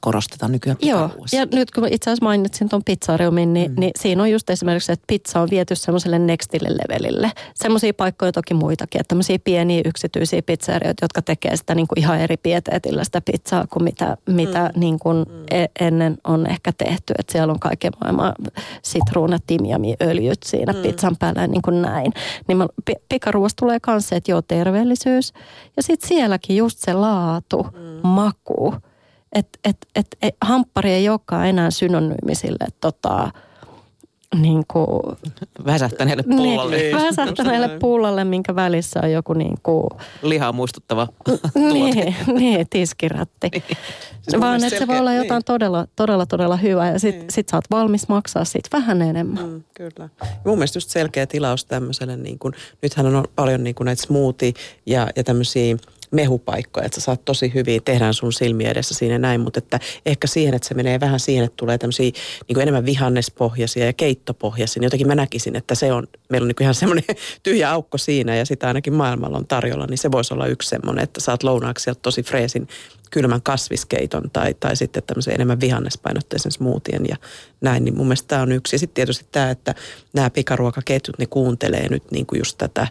[0.00, 3.80] korostetaan nykyään Joo, ja nyt kun itse asiassa mainitsin tuon pizzariumin, niin, mm.
[3.80, 7.32] niin siinä on just esimerkiksi, että pizza on viety semmoiselle nextille levelille.
[7.54, 12.20] Semmoisia paikkoja toki muitakin, että tämmöisiä pieniä yksityisiä pizzerioita, jotka tekee sitä niin kuin ihan
[12.20, 14.80] eri pieteetillä sitä pizzaa kuin mitä, mitä mm.
[14.80, 15.44] niin kuin mm.
[15.50, 17.14] E- ennen on ehkä tehty.
[17.18, 18.34] Että siellä on kaiken maailman
[18.82, 20.82] sitruunat, timjami, öljyt siinä mm.
[20.82, 22.12] pizzan päällä niin kuin näin.
[22.48, 22.58] Niin
[23.08, 25.32] pikaruoasta tulee kanssa, että joo, terveellisyys.
[25.76, 28.08] Ja sitten sielläkin just se laatu, mm.
[28.08, 28.74] maku.
[29.32, 33.30] Että et, et, et, hamppari ei olekaan enää synonyymi sille, tota,
[34.34, 35.00] niin kuin,
[35.66, 36.76] väsähtäneelle pullalle.
[36.76, 39.86] Niin, väsähtäneelle pullalle, minkä välissä on joku niin kuin,
[40.22, 41.08] lihaa muistuttava
[41.72, 43.48] niin, niin, tiskiratti.
[43.52, 43.62] Niin.
[44.22, 45.44] Siis Vaan että se voi olla jotain niin.
[45.44, 47.30] todella, todella, todella hyvää ja sit, niin.
[47.30, 49.48] sit sä oot valmis maksaa siitä vähän enemmän.
[49.48, 50.08] Mm, kyllä.
[50.20, 54.02] Ja mun mielestä just selkeä tilaus tämmöiselle, niin kuin, nythän on paljon niin kuin näitä
[54.02, 54.52] smoothie
[54.86, 55.76] ja, ja tämmöisiä
[56.12, 60.26] mehupaikkoja, että sä saat tosi hyvin, tehdään sun silmiä edessä siinä näin, mutta että ehkä
[60.26, 62.04] siihen, että se menee vähän siihen, että tulee tämmöisiä
[62.48, 66.48] niin kuin enemmän vihannespohjaisia ja keittopohjaisia, niin jotenkin mä näkisin, että se on, meillä on
[66.48, 67.04] niin ihan semmoinen
[67.42, 71.04] tyhjä aukko siinä ja sitä ainakin maailmalla on tarjolla, niin se voisi olla yksi semmoinen,
[71.04, 72.68] että saat lounaaksi sieltä tosi freesin
[73.12, 77.16] kylmän kasviskeiton tai, tai sitten tämmöisen enemmän vihannespainotteisen smoothien ja
[77.60, 78.74] näin, niin mun mielestä tämä on yksi.
[78.74, 79.74] Ja sitten tietysti tämä, että
[80.12, 82.86] nämä pikaruokaketjut, ne kuuntelee nyt niin kuin just tätä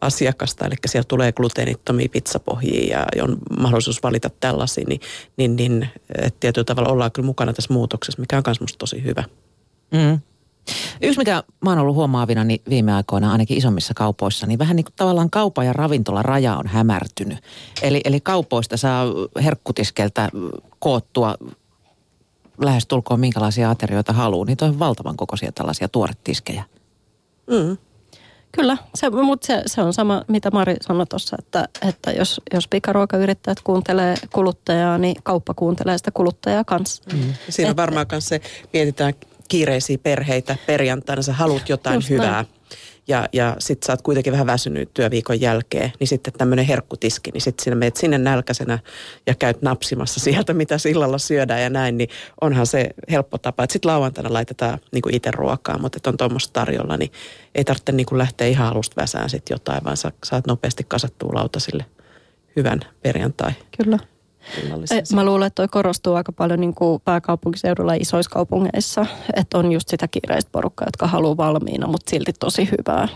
[0.00, 5.00] asiakasta, eli siellä tulee gluteenittomia pizzapohjia ja on mahdollisuus valita tällaisia, niin,
[5.36, 5.88] niin, niin
[6.40, 9.24] tietyllä tavalla ollaan kyllä mukana tässä muutoksessa, mikä on myös musta tosi hyvä.
[9.90, 10.20] Mm.
[11.02, 14.84] Yksi, mikä mä oon ollut huomaavina niin viime aikoina, ainakin isommissa kaupoissa, niin vähän niin
[14.84, 17.38] kuin tavallaan kaupan ja ravintola raja on hämärtynyt.
[17.82, 19.06] Eli, eli kaupoista saa
[19.42, 20.28] herkkutiskeltä
[20.78, 21.34] koottua
[22.58, 24.44] lähestulkoon minkälaisia aterioita haluaa.
[24.44, 26.64] Niitä on valtavan kokoisia tällaisia tuoretiskejä.
[27.46, 27.76] Mm.
[28.52, 32.68] Kyllä, se, mutta se, se on sama, mitä Mari sanoi tuossa, että, että jos, jos
[32.68, 37.02] pikaruokayrittäjät kuuntelee kuluttajaa, niin kauppa kuuntelee sitä kuluttajaa kanssa.
[37.12, 37.34] Mm.
[37.48, 38.40] Siinä on varmaan myös se,
[38.72, 39.14] mietitään
[39.48, 42.30] kiireisiä perheitä perjantaina, sä haluat jotain Just hyvää.
[42.32, 42.46] Näin.
[43.08, 47.40] Ja, ja sit sä oot kuitenkin vähän väsynyt työviikon jälkeen, niin sitten tämmöinen herkkutiski, niin
[47.40, 48.78] sitten sinä meet sinne nälkäisenä
[49.26, 52.08] ja käyt napsimassa sieltä, mitä sillalla syödään ja näin, niin
[52.40, 53.66] onhan se helppo tapa.
[53.70, 57.12] Sitten lauantaina laitetaan niin itse ruokaa, mutta että on tuommoista tarjolla, niin
[57.54, 61.84] ei tarvitse niin lähteä ihan alusta väsään sitten jotain, vaan sä saat nopeasti kasattua lautasille
[62.56, 63.52] hyvän perjantai.
[63.82, 63.98] Kyllä.
[65.14, 69.72] Mä luulen, että toi korostuu aika paljon niin kuin pääkaupunkiseudulla ja isoissa kaupungeissa, että on
[69.72, 73.08] just sitä kiireistä porukkaa, jotka haluaa valmiina, mutta silti tosi hyvää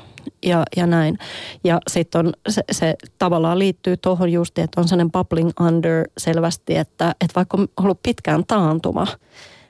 [0.46, 1.18] ja, ja näin.
[1.64, 6.76] Ja sitten on se, se tavallaan liittyy tuohon just, että on sellainen bubbling under selvästi,
[6.76, 9.06] että, että vaikka on ollut pitkään taantuma,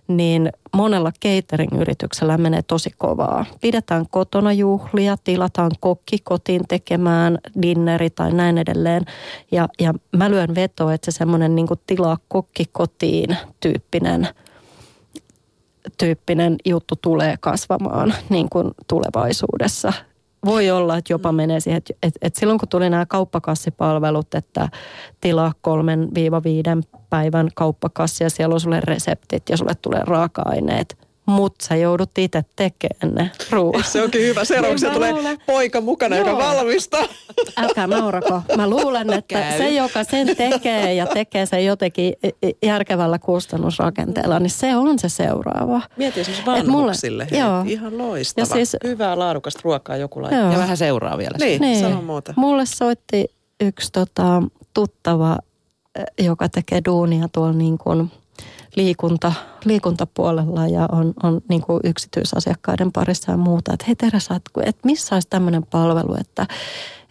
[0.08, 3.44] niin monella catering-yrityksellä menee tosi kovaa.
[3.60, 9.04] Pidetään kotona juhlia, tilataan kokki kotiin tekemään dinneri tai näin edelleen.
[9.52, 14.28] Ja, ja mä lyön vetoa, että se semmoinen niin tilaa kokki kotiin tyyppinen
[15.98, 19.92] tyyppinen juttu tulee kasvamaan niin kuin tulevaisuudessa
[20.44, 24.68] voi olla, että jopa menee siihen, että, että, että silloin kun tuli nämä kauppakassipalvelut, että
[25.20, 30.98] tilaa kolmen viiva viiden päivän kauppakassi ja siellä on sulle reseptit ja sulle tulee raaka-aineet–
[31.28, 33.86] mutta sä joudut itse tekemään ne ruuat.
[33.86, 34.44] Se onkin hyvä.
[34.44, 36.28] Seuraavaksi niin tulee luulen, poika mukana, joo.
[36.28, 37.04] joka valmistaa.
[37.56, 38.42] Älkää naurako.
[38.56, 39.58] Mä luulen, että Käy.
[39.58, 42.14] se, joka sen tekee ja tekee sen jotenkin
[42.62, 45.80] järkevällä kustannusrakenteella, niin se on se seuraava.
[45.96, 47.26] Mietin siis vanhuksille.
[47.30, 47.64] Mulle, joo.
[47.66, 48.42] Ihan loistava.
[48.42, 50.52] Ja siis, Hyvää laadukasta ruokaa joku laittaa.
[50.52, 51.38] Ja vähän seuraa vielä.
[51.38, 51.80] Niin, niin.
[51.80, 52.34] sano muuta.
[52.36, 53.24] Mulle soitti
[53.60, 54.42] yksi tota,
[54.74, 55.36] tuttava,
[56.18, 58.10] joka tekee duunia tuolla niin kuin–
[58.78, 59.32] liikunta,
[59.64, 63.72] liikuntapuolella ja on, on niin kuin yksityisasiakkaiden parissa ja muuta.
[63.72, 66.46] Että hei Teresa, että missä olisi tämmöinen palvelu, että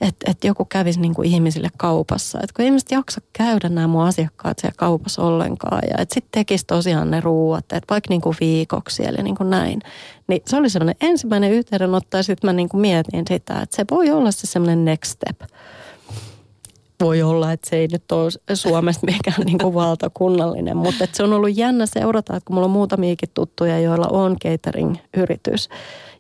[0.02, 2.40] että että joku kävisi niin kuin ihmisille kaupassa.
[2.44, 5.82] Että kun ihmiset jaksa käydä nämä mun asiakkaat siellä kaupassa ollenkaan.
[5.90, 9.50] Ja että sitten tekisi tosiaan ne ruuat, että vaikka niin kuin viikoksi ja niin kuin
[9.50, 9.82] näin.
[10.28, 13.86] Niin se oli semmoinen ensimmäinen yhteydenotto ja sitten mä niin kuin mietin sitä, että se
[13.92, 15.42] voi olla se semmoinen next step
[17.02, 21.24] voi olla, että se ei nyt ole Suomesta mikään niin kuin valtakunnallinen, mutta että se
[21.24, 25.70] on ollut jännä seurata, että kun mulla on muutamiakin tuttuja, joilla on catering-yritys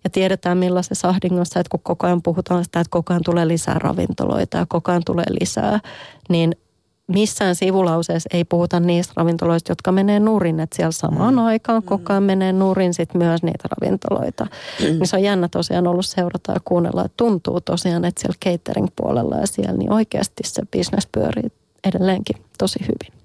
[0.03, 3.79] ja tiedetään millaisessa ahdingossa, että kun koko ajan puhutaan sitä, että koko ajan tulee lisää
[3.79, 5.79] ravintoloita ja koko ajan tulee lisää,
[6.29, 6.55] niin
[7.07, 11.39] missään sivulauseessa ei puhuta niistä ravintoloista, jotka menee nurin, että siellä samaan mm.
[11.39, 14.47] aikaan koko ajan menee nurin sit myös niitä ravintoloita.
[14.79, 14.85] Mm.
[14.85, 19.35] Niin se on jännä tosiaan ollut seurata ja kuunnella, että tuntuu tosiaan, että siellä catering-puolella
[19.35, 21.51] ja siellä niin oikeasti se business pyörii
[21.83, 23.17] edelleenkin tosi hyvin.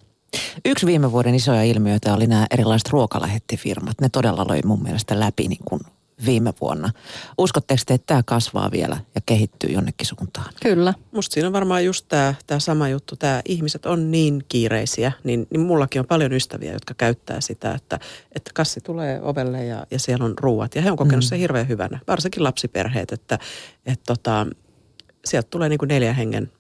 [0.65, 4.01] Yksi viime vuoden isoja ilmiöitä oli nämä erilaiset ruokalähettifirmat.
[4.01, 5.81] Ne todella löi mun mielestä läpi niin kuin
[6.27, 6.91] viime vuonna.
[7.39, 10.53] Uskotteko te, että tämä kasvaa vielä ja kehittyy jonnekin suuntaan?
[10.63, 10.95] Kyllä.
[11.13, 13.17] Musta siinä on varmaan just tämä, tämä sama juttu.
[13.17, 17.99] Tämä ihmiset on niin kiireisiä, niin, niin mullakin on paljon ystäviä, jotka käyttää sitä, että,
[18.35, 20.75] että kassi tulee ovelle ja, ja siellä on ruuat.
[20.75, 21.29] Ja he on kokenut mm.
[21.29, 23.39] sen hirveän hyvänä, varsinkin lapsiperheet, että,
[23.87, 24.47] että tota,
[25.25, 26.53] sieltä tulee niin kuin neljä hengen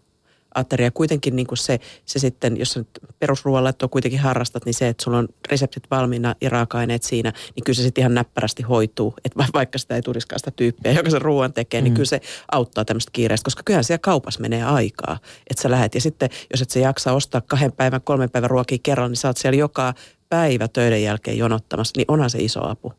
[0.54, 0.90] ateria.
[0.90, 2.88] Kuitenkin niin kuin se, se sitten, jos nyt
[3.18, 7.64] perusruoalla on kuitenkin harrastat, niin se, että sulla on reseptit valmiina ja raaka-aineet siinä, niin
[7.64, 9.14] kyllä se sitten ihan näppärästi hoituu.
[9.24, 11.92] Että vaikka sitä ei tulisikaan sitä tyyppiä, joka sen ruoan tekee, niin mm.
[11.92, 12.20] niin kyllä se
[12.52, 15.18] auttaa tämmöistä kiireistä, koska kyllähän siellä kaupassa menee aikaa,
[15.50, 15.94] että sä lähet.
[15.94, 19.28] Ja sitten, jos et sä jaksa ostaa kahden päivän, kolmen päivän ruokia kerralla, niin sä
[19.28, 19.94] oot siellä joka
[20.28, 22.92] päivä töiden jälkeen jonottamassa, niin onhan se iso apu.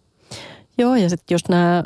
[0.78, 1.84] Joo, ja sitten just nämä,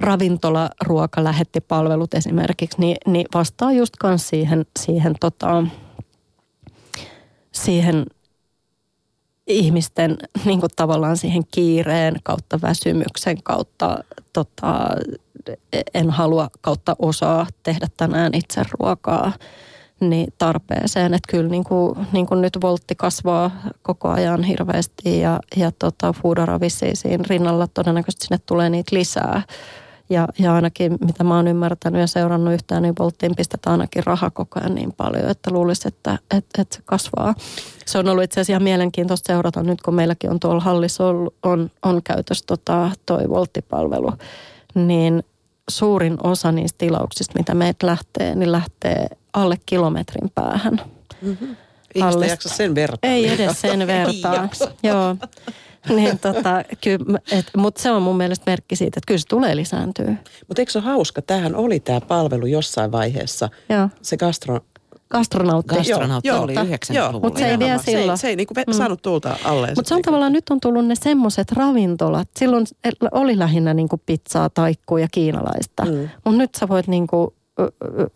[0.00, 5.64] nämä, nämä ravintolaruokalähettipalvelut esimerkiksi, niin, niin vastaa just siihen, siihen, tota,
[7.52, 8.06] siihen
[9.46, 14.88] ihmisten niin kuin tavallaan siihen kiireen kautta väsymyksen kautta tota,
[15.94, 19.32] en halua kautta osaa tehdä tänään itse ruokaa
[20.00, 21.14] niin tarpeeseen.
[21.14, 23.50] Että kyllä niin kuin, niin kuin nyt voltti kasvaa
[23.82, 26.60] koko ajan hirveästi ja, ja tota, Foodora
[26.94, 29.42] siinä rinnalla todennäköisesti sinne tulee niitä lisää.
[30.10, 34.30] Ja, ja ainakin mitä mä oon ymmärtänyt ja seurannut yhtään, niin Volttiin pistetään ainakin raha
[34.30, 37.34] koko ajan niin paljon, että luulisi, että, että, että se kasvaa.
[37.86, 41.30] Se on ollut itse asiassa ihan mielenkiintoista seurata nyt, kun meilläkin on tuolla hallissa on,
[41.42, 44.12] on, on käytössä tota, toi Volttipalvelu,
[44.74, 45.22] niin
[45.70, 50.80] suurin osa niistä tilauksista, mitä meitä lähtee, niin lähtee alle kilometrin päähän.
[51.22, 51.56] Mm-hmm.
[51.94, 53.10] Ei jaksa sen vertaa.
[53.10, 54.48] Ei edes sen vertaa.
[54.82, 55.16] Joo.
[55.96, 56.64] niin tota,
[57.56, 60.14] mutta se on mun mielestä merkki siitä, että kyllä se tulee lisääntyä.
[60.48, 61.22] Mutta eikö se ole hauska?
[61.22, 63.48] Tämähän oli tämä palvelu jossain vaiheessa.
[63.68, 63.88] Joo.
[64.02, 64.60] Se gastro,
[65.10, 65.74] Gastronautti.
[65.74, 67.20] Gastronautti joo, oli 90-luvulla.
[67.20, 68.18] Mutta se ei vielä silloin.
[68.18, 68.72] Se, se ei niinku mm.
[68.72, 69.72] saanut tulta alle.
[69.76, 72.28] Mutta se on tavallaan, nyt on tullut ne semmoiset ravintolat.
[72.36, 72.66] Silloin
[73.12, 75.84] oli lähinnä niinku pizzaa, taikkuu ja kiinalaista.
[75.84, 76.08] Mm.
[76.24, 77.34] Mutta nyt sä voit niinku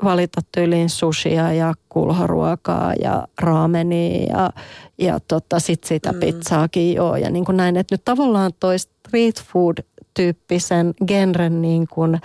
[0.05, 4.51] valita tyyliin sushia ja kulhoruokaa ja raamenia ja,
[4.99, 6.21] ja tota, sit sitä mm.
[6.21, 7.17] pizzaakin joo.
[7.17, 9.77] Ja niin kuin näin, että nyt tavallaan toi street food
[10.15, 12.21] tyyppisen genren niin kuin,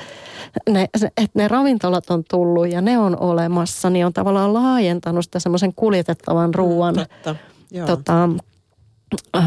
[0.69, 5.39] ne, että ne ravintolat on tullut ja ne on olemassa, niin on tavallaan laajentanut sitä
[5.39, 8.29] semmoisen kuljetettavan ruoan mm, tota,
[9.37, 9.43] äh,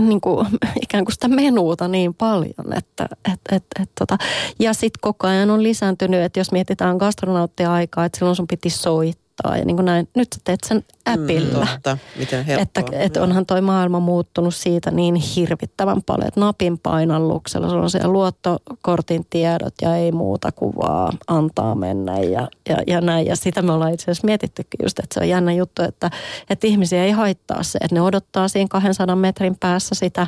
[0.00, 0.46] niin kuin,
[0.82, 2.72] ikään kuin sitä menuuta niin paljon.
[2.76, 4.18] Että, et, et, et, tota.
[4.58, 9.23] Ja sitten koko ajan on lisääntynyt, että jos mietitään gastronauttia-aikaa, että silloin sun piti soittaa
[9.42, 10.08] soittaa ja niin kuin näin.
[10.16, 11.64] Nyt sä teet sen appilla.
[11.64, 12.80] Mm, totta, miten helppoa.
[12.80, 17.90] Että, että onhan toi maailma muuttunut siitä niin hirvittävän paljon, että napin painalluksella se on
[17.90, 23.26] siellä luottokortin tiedot ja ei muuta kuvaa antaa mennä ja, ja, ja näin.
[23.26, 26.10] Ja sitä me ollaan itse asiassa mietittykin just, että se on jännä juttu, että,
[26.50, 30.26] että ihmisiä ei haittaa se, että ne odottaa siinä 200 metrin päässä sitä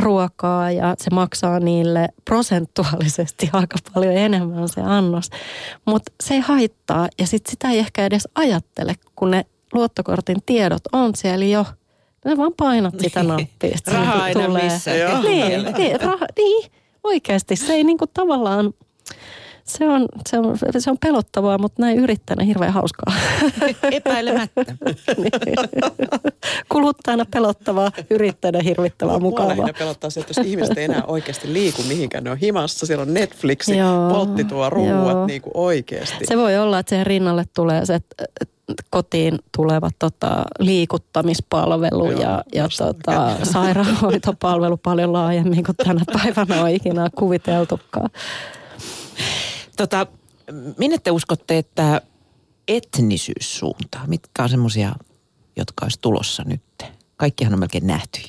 [0.00, 5.30] ruokaa ja se maksaa niille prosentuaalisesti aika paljon enemmän se annos.
[5.84, 10.82] Mutta se ei haittaa ja sit sitä ei ehkä edes ajattele, kun ne luottokortin tiedot
[10.92, 11.66] on siellä jo.
[12.24, 13.28] Ne vaan painat sitä niin.
[13.28, 13.78] nappia.
[13.86, 14.64] Raha aina tulee.
[14.64, 14.90] missä.
[15.22, 16.70] Niin, niin, raha, niin,
[17.04, 18.74] oikeasti se ei niinku tavallaan
[19.64, 23.14] se on, se, on, se on pelottavaa, mutta näin yrittäjänä hirveän hauskaa.
[23.90, 24.64] Epäilemättä.
[25.16, 25.32] niin.
[26.68, 29.54] Kuluttajana pelottavaa, yrittäjänä hirvittävää mukavaa.
[29.54, 33.02] Mua pelottaa se, että jos ihmiset ei enää oikeasti liiku mihinkään, ne on himassa, siellä
[33.02, 33.66] on Netflix,
[34.12, 36.26] poltti tuo ruuat niin kuin oikeasti.
[36.26, 38.24] Se voi olla, että siihen rinnalle tulee se, että
[38.90, 46.70] kotiin tuleva tota, liikuttamispalvelu Joo, ja, ja tota, sairaanhoitopalvelu paljon laajemmin kuin tänä päivänä on
[46.70, 48.10] ikinä kuviteltukaan.
[49.76, 50.06] Tota,
[50.78, 52.00] minne te uskotte, että
[52.68, 54.92] etnisyyssuunta, mitkä on semmoisia,
[55.56, 56.62] jotka olisi tulossa nyt?
[57.16, 58.20] Kaikkihan on melkein nähty.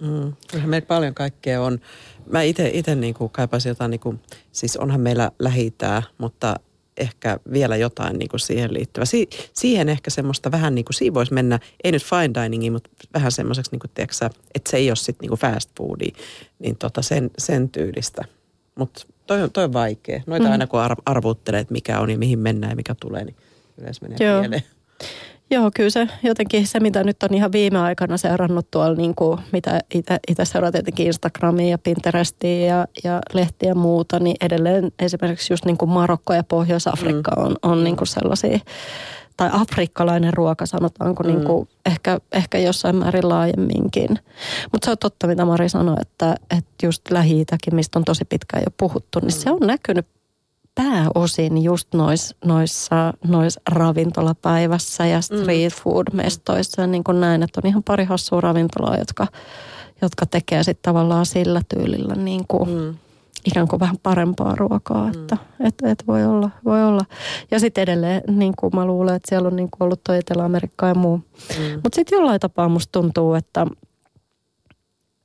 [0.00, 1.80] Mm, kyllähän meillä paljon kaikkea on.
[2.26, 4.20] Mä itse niin kaipaisin jotain, niin kuin,
[4.52, 5.74] siis onhan meillä lähi
[6.18, 6.60] mutta
[6.96, 9.04] ehkä vielä jotain niin kuin siihen liittyvää.
[9.04, 12.90] Si- siihen ehkä semmoista vähän niin kuin, siinä voisi mennä, ei nyt fine diningiin, mutta
[13.14, 16.16] vähän semmoiseksi, niin kuin, tiedätkö, että se ei ole sitten niin fast foodia,
[16.58, 18.22] niin tota sen, sen tyylistä.
[18.74, 20.22] Mutta toi on, toi on vaikea.
[20.26, 20.52] Noita mm.
[20.52, 23.36] aina kun ar- arvuttelee, että mikä on ja mihin mennään ja mikä tulee, niin
[23.78, 24.40] yleensä menee Joo.
[24.40, 24.62] mieleen.
[25.50, 29.40] Joo, kyllä se jotenkin se, mitä nyt on ihan viime aikana seurannut tuolla, niin kuin,
[29.52, 29.80] mitä
[30.28, 35.64] itse seuraa tietenkin Instagramia ja Pinterestia ja, ja lehtiä ja muuta, niin edelleen esimerkiksi just
[35.64, 37.42] niin kuin Marokko ja Pohjois-Afrikka mm.
[37.42, 38.58] on, on niin kuin sellaisia
[39.36, 41.28] tai afrikkalainen ruoka sanotaanko mm.
[41.28, 44.18] niin kuin ehkä, ehkä jossain määrin laajemminkin.
[44.72, 48.62] Mutta se on totta, mitä Mari sanoi, että, että just lähi mistä on tosi pitkään
[48.66, 49.40] jo puhuttu, niin mm.
[49.40, 50.06] se on näkynyt
[50.74, 55.22] pääosin just nois, noissa, nois ravintolapäivässä ja mm.
[55.22, 59.26] street food mestoissa niin kuin näin, että on ihan pari hassua ravintolaa, jotka,
[60.02, 62.94] jotka tekee sitten tavallaan sillä tyylillä niin kuin, mm
[63.46, 65.10] ikään kuin vähän parempaa ruokaa, mm.
[65.10, 67.02] että et, et voi, olla, voi olla.
[67.50, 70.86] Ja sitten edelleen, niin kuin mä luulen, että siellä on niin kuin ollut toi Etelä-Amerikka
[70.86, 71.16] ja muu.
[71.16, 71.80] Mm.
[71.82, 73.66] Mutta sitten jollain tapaa musta tuntuu, että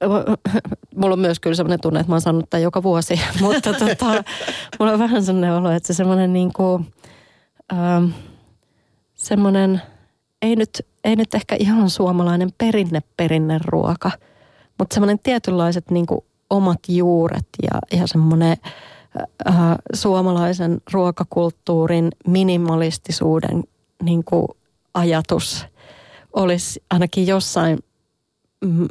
[0.95, 4.23] mulla on myös kyllä sellainen tunne, että mä oon sanonut tämän joka vuosi, mutta tota,
[4.79, 6.93] mulla on vähän sellainen olo, että se semmoinen niin kuin,
[7.73, 8.05] ähm,
[9.13, 9.81] semmoinen,
[10.41, 10.69] ei nyt,
[11.03, 14.11] ei nyt ehkä ihan suomalainen perinne perinneruoka,
[14.79, 18.57] mutta semmoinen tietynlaiset niin kuin omat juuret ja, ja semmoinen
[19.47, 19.55] äh,
[19.93, 23.63] suomalaisen ruokakulttuurin minimalistisuuden
[24.03, 24.47] niin kuin
[24.93, 25.65] ajatus
[26.33, 27.79] olisi ainakin jossain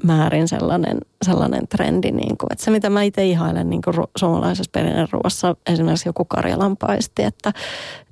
[0.02, 2.10] määrin sellainen, sellainen trendi.
[2.10, 7.22] Niin kuin, että se, mitä mä itse ihailen niin kuin suomalaisessa perinneruoassa, esimerkiksi joku karjalanpaisti,
[7.22, 7.52] että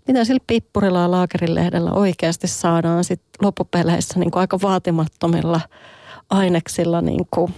[0.09, 5.61] mitä sillä pippurilla ja laakerilehdellä oikeasti saadaan sit loppupeleissä niin kuin aika vaatimattomilla
[6.31, 7.55] aineksilla niin kuin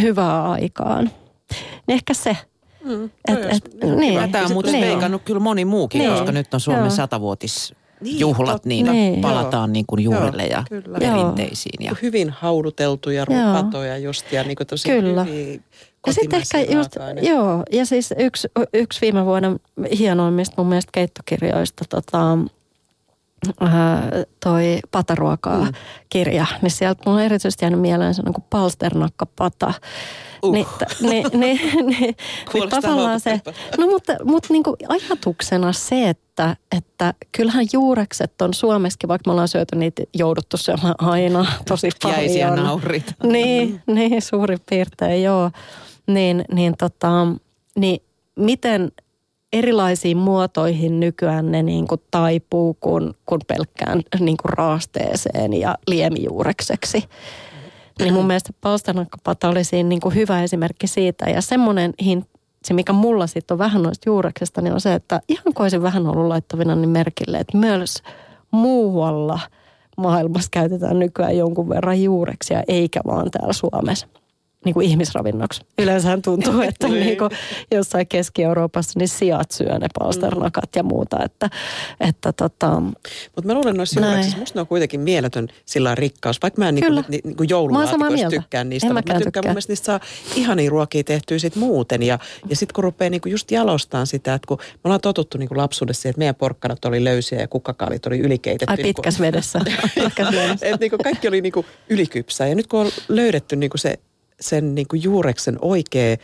[0.00, 1.10] hyvää aikaan.
[1.86, 2.36] Niin ehkä se.
[2.84, 4.20] Mm, Et, et, ihan niin.
[4.20, 4.84] Tätä on muuten Niin.
[4.86, 6.10] veikannut kyllä moni muukin, Niin.
[6.10, 6.90] koska nyt on Suomen Joo.
[6.90, 8.68] satavuotisjuhlat, totta.
[8.68, 9.20] niin, Niin.
[9.20, 10.98] palataan niin kuin juurille ja kyllä.
[10.98, 11.84] perinteisiin.
[11.84, 11.92] Ja.
[12.02, 15.24] Hyvin hauduteltuja patoja just ja niin kuin tosi Kyllä.
[15.24, 15.60] hyviä
[16.06, 16.90] Ja sitten ehkä just,
[17.22, 19.60] joo, ja siis yksi, yksi viime vuoden
[19.98, 22.38] hienoimmista mun mielestä keittokirjoista, tota,
[24.44, 25.72] toi Pataruokaa mm.
[26.08, 29.74] kirja, niin sieltä mulla on erityisesti jäänyt mieleen se niin kuin palsternakkapata.
[30.42, 30.52] Uh.
[30.52, 32.16] Niin, t- niin, niin, niin,
[32.54, 33.40] niin tavallaan se,
[33.78, 39.32] no mutta, mutta niin kuin ajatuksena se, että, että kyllähän juurekset on Suomessakin, vaikka me
[39.32, 42.20] ollaan syöty niitä jouduttu syömään aina tosi paljon.
[42.20, 43.14] Jäisiä naurit.
[43.22, 45.50] Niin, niin suurin piirtein joo.
[46.06, 47.26] Niin, niin, tota,
[47.76, 48.02] niin
[48.36, 48.92] miten
[49.54, 57.04] erilaisiin muotoihin nykyään ne niin kuin taipuu kuin, kuin pelkkään niin kuin raasteeseen ja liemijuurekseksi.
[57.98, 61.30] Niin mun mielestä palstanakkapata oli siinä niin kuin hyvä esimerkki siitä.
[61.30, 62.24] Ja semmoinen hin-
[62.64, 65.82] se, mikä mulla sitten on vähän noista juureksesta, niin on se, että ihan kun olisin
[65.82, 68.02] vähän ollut laittavina niin merkille, että myös
[68.50, 69.40] muualla
[69.96, 74.06] maailmassa käytetään nykyään jonkun verran juureksia, eikä vaan täällä Suomessa
[74.64, 75.60] niin kuin ihmisravinnoksi.
[75.78, 77.06] Yleensähän tuntuu, että Niin.
[77.06, 77.30] niin kuin
[77.72, 81.16] jossain Keski-Euroopassa niin sijat syö ne palsternakat ja muuta.
[81.24, 81.50] Että,
[82.00, 84.10] että tota, Mutta mä luulen noissa Näin.
[84.10, 86.42] juureksissa, musta ne on kuitenkin mieletön sillä rikkaus.
[86.42, 87.04] Vaikka mä en niinku, Kyllä.
[87.08, 88.36] ni, niinku Mä oon samaa joululaatikoista mieltä.
[88.36, 89.42] tykkään niistä, En mutta mä tykkään tykkää.
[89.42, 90.00] mun mielestä niistä saa
[90.34, 92.02] ihania ruokia tehtyä sit muuten.
[92.02, 95.56] Ja, ja sitten kun rupeaa niinku just jalostaan sitä, että kun me ollaan totuttu niinku
[95.56, 98.70] lapsuudessa siihen, että meidän porkkanat oli löysiä ja kukkakaalit oli ylikeitetty.
[98.72, 99.60] ai niinku- pitkäs vedessä.
[100.04, 100.66] pitkäs vedessä.
[100.66, 102.46] Et niinku kaikki oli niinku ylikypsää.
[102.46, 103.98] Ja nyt kun on löydetty niinku se,
[104.40, 106.16] sen niinku juureksen oikea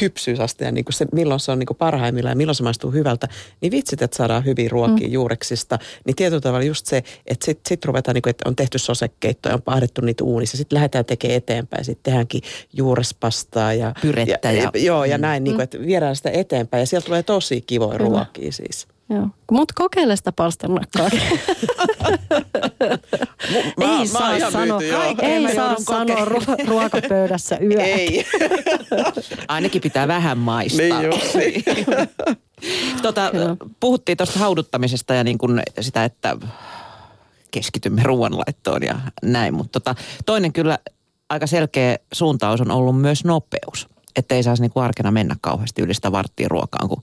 [0.00, 3.28] kypsyysaste ja niinku se, milloin se on niinku parhaimmillaan ja milloin se maistuu hyvältä,
[3.60, 5.12] niin vitsit, että saadaan hyviä ruokia mm.
[5.12, 5.78] juureksista.
[6.06, 6.96] Niin tietyllä tavalla just se,
[7.26, 11.04] että sitten sit ruvetaan, niinku, että on tehty sosekeittoja, on pahdettu niitä uunissa, sitten lähdetään
[11.04, 12.42] tekemään eteenpäin, sitten tehdäänkin
[12.72, 13.94] juurespastaa ja...
[14.02, 15.22] Pyrettä ja- Joo, ja mm.
[15.22, 18.10] näin, niinku, että viedään sitä eteenpäin ja sieltä tulee tosi kivoja Kyllä.
[18.10, 18.88] ruokia siis.
[19.10, 19.28] Joo.
[19.52, 21.08] Mutta kokeile sitä palsternakkaa.
[23.78, 27.80] Mä- mä ei oon saa sanoa, myyty, ei Mä saa sanoa ru- ruokapöydässä yö.
[27.82, 28.26] Ei.
[29.48, 31.00] Ainakin pitää vähän maistaa.
[31.00, 31.36] niin just.
[33.02, 33.56] Tota, Kyllä.
[33.80, 36.36] puhuttiin tuosta hauduttamisesta ja niin kuin sitä, että
[37.50, 39.54] keskitymme ruoanlaittoon ja näin.
[39.54, 39.94] Mutta tota,
[40.26, 40.78] toinen kyllä
[41.28, 43.88] aika selkeä suuntaus on ollut myös nopeus.
[44.16, 47.02] Että ei saisi niin kuin arkena mennä kauheasti yli sitä varttia ruokaan, kun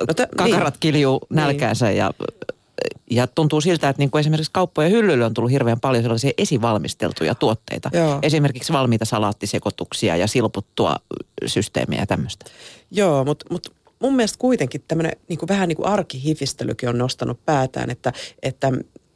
[0.00, 0.80] No tä- kakarat niin.
[0.80, 2.10] kiljuu nälkäänsä ja,
[3.10, 7.34] ja tuntuu siltä, että niin kuin esimerkiksi kauppojen hyllylle on tullut hirveän paljon sellaisia esivalmisteltuja
[7.34, 7.90] tuotteita.
[7.92, 8.18] Joo.
[8.22, 10.96] Esimerkiksi valmiita salaattisekoituksia ja silputtua
[11.46, 12.44] systeemiä ja tämmöistä.
[12.90, 17.90] Joo, mutta mut mun mielestä kuitenkin tämmöinen niin vähän niin kuin arkihifistelykin on nostanut päätään,
[17.90, 18.72] että, että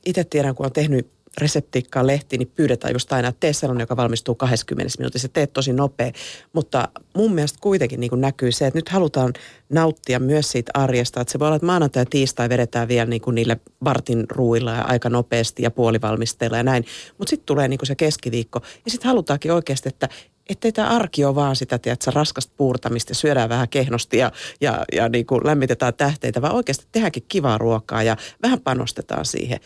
[0.07, 1.07] itse tiedän, kun on tehnyt
[1.41, 5.29] reseptiikkaa lehti, niin pyydetään just aina, että tee sellainen, joka valmistuu 20 minuutissa.
[5.29, 6.12] Teet tosi nopea,
[6.53, 9.33] mutta mun mielestä kuitenkin niin kuin näkyy se, että nyt halutaan
[9.68, 11.20] nauttia myös siitä arjesta.
[11.20, 14.72] Että se voi olla, että maanantai ja tiistai vedetään vielä niin kuin niille vartin ruuilla
[14.72, 16.85] ja aika nopeasti ja puolivalmisteilla ja näin.
[17.18, 20.09] Mutta sitten tulee niin kuin se keskiviikko ja sitten halutaankin oikeasti, että
[20.49, 25.09] ettei tämä arki ole vaan sitä, että raskasta puurtamista syödään vähän kehnosti ja, ja, ja
[25.09, 29.61] niin kuin lämmitetään tähteitä, vaan oikeasti tehdäänkin kivaa ruokaa ja vähän panostetaan siihen.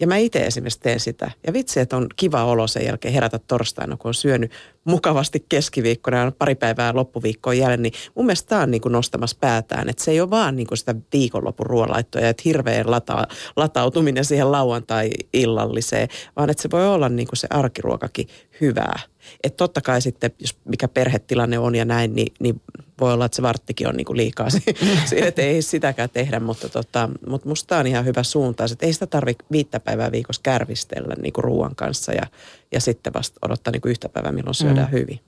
[0.00, 1.30] Ja mä itse esimerkiksi teen sitä.
[1.46, 4.52] Ja vitsi, että on kiva olo sen jälkeen herätä torstaina, kun on syönyt
[4.86, 7.82] mukavasti keskiviikkona pari päivää loppuviikkoon jälleen.
[7.82, 9.88] Niin mun mielestä tämä on niin kuin nostamassa päätään.
[9.88, 13.26] Että se ei ole vaan niin kuin sitä viikonlopun ruoanlaittoa ja että hirveän lata,
[13.56, 18.28] latautuminen siihen lauantai-illalliseen, vaan että se voi olla niin kuin se arkiruokakin
[18.60, 19.00] hyvää.
[19.44, 22.60] Että totta kai sitten, jos mikä perhetilanne on ja näin, niin, niin
[23.00, 24.62] voi olla, että se varttikin on niin kuin liikaa si-
[25.08, 28.92] siinä, että ei sitäkään tehdä, mutta, tota, mutta musta on ihan hyvä suuntaus, että ei
[28.92, 32.26] sitä tarvitse viittä päivää viikossa kärvistellä niin kuin ruoan kanssa ja,
[32.72, 34.92] ja sitten vasta odottaa niin kuin yhtä päivää, milloin syödään mm.
[34.92, 35.20] hyvin.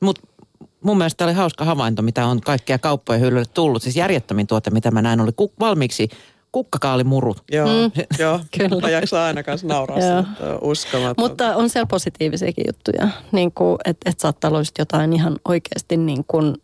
[0.00, 0.22] Mutta
[0.80, 3.82] mun mielestä tämä oli hauska havainto, mitä on kaikkia kauppojen hyllylle tullut.
[3.82, 6.08] Siis järjettömin tuote, mitä mä näin, oli ku- valmiiksi
[6.52, 7.42] kukkakaalimurut.
[7.52, 7.90] Joo, mm.
[8.22, 8.40] joo.
[8.58, 8.80] Kyllä.
[8.80, 9.98] Mä jaksan aina kanssa nauraa
[10.60, 11.14] uskomaton.
[11.18, 13.52] Mutta on siellä positiivisiakin juttuja, niin
[13.84, 16.54] että et saattaa olla just jotain ihan oikeasti niin kuin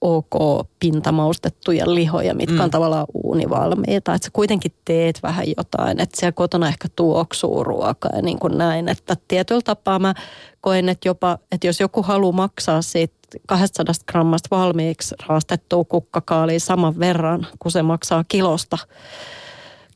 [0.00, 2.60] ok pintamaustettuja lihoja, mitkä mm.
[2.60, 4.14] on tavallaan uunivalmiita.
[4.14, 8.58] Että sä kuitenkin teet vähän jotain, että siellä kotona ehkä tuoksuu ruokaa ja niin kuin
[8.58, 8.88] näin.
[8.88, 10.14] Että tietyllä tapaa mä
[10.60, 13.14] koen, että jopa, että jos joku haluaa maksaa siitä
[13.46, 18.78] 200 grammasta valmiiksi raastettua kukkakaalia saman verran, kuin se maksaa kilosta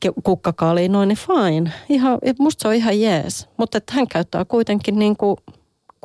[0.01, 1.73] ki- kukkakaaliin noin, niin fine.
[1.89, 3.49] Ihan, musta se on ihan jees.
[3.57, 5.37] Mutta että hän käyttää kuitenkin niin kuin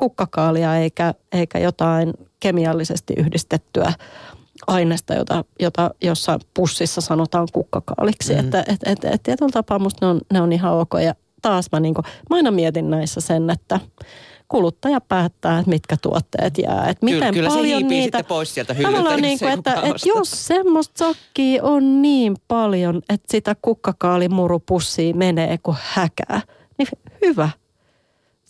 [0.00, 3.92] kukkakaalia eikä, eikä jotain kemiallisesti yhdistettyä
[4.66, 8.32] aineesta, jota, jota jossain pussissa sanotaan kukkakaaliksi.
[8.32, 8.40] Mm.
[8.40, 10.90] Että et, et, et, tietyllä tapaa musta ne on, ne on ihan ok.
[11.04, 13.80] Ja taas mä, niin kuin, mä aina mietin näissä sen, että
[14.48, 16.88] kuluttaja päättää, että mitkä tuotteet jää.
[16.88, 19.16] Että miten kyllä, kyllä paljon se niitä, sitten pois sieltä hyllyltä.
[19.16, 25.76] Niin kuin, että, että jos semmoista sakkia on niin paljon, että sitä kukkakaalimurupussia menee kuin
[25.80, 26.42] häkää,
[26.78, 26.88] niin
[27.22, 27.50] hyvä.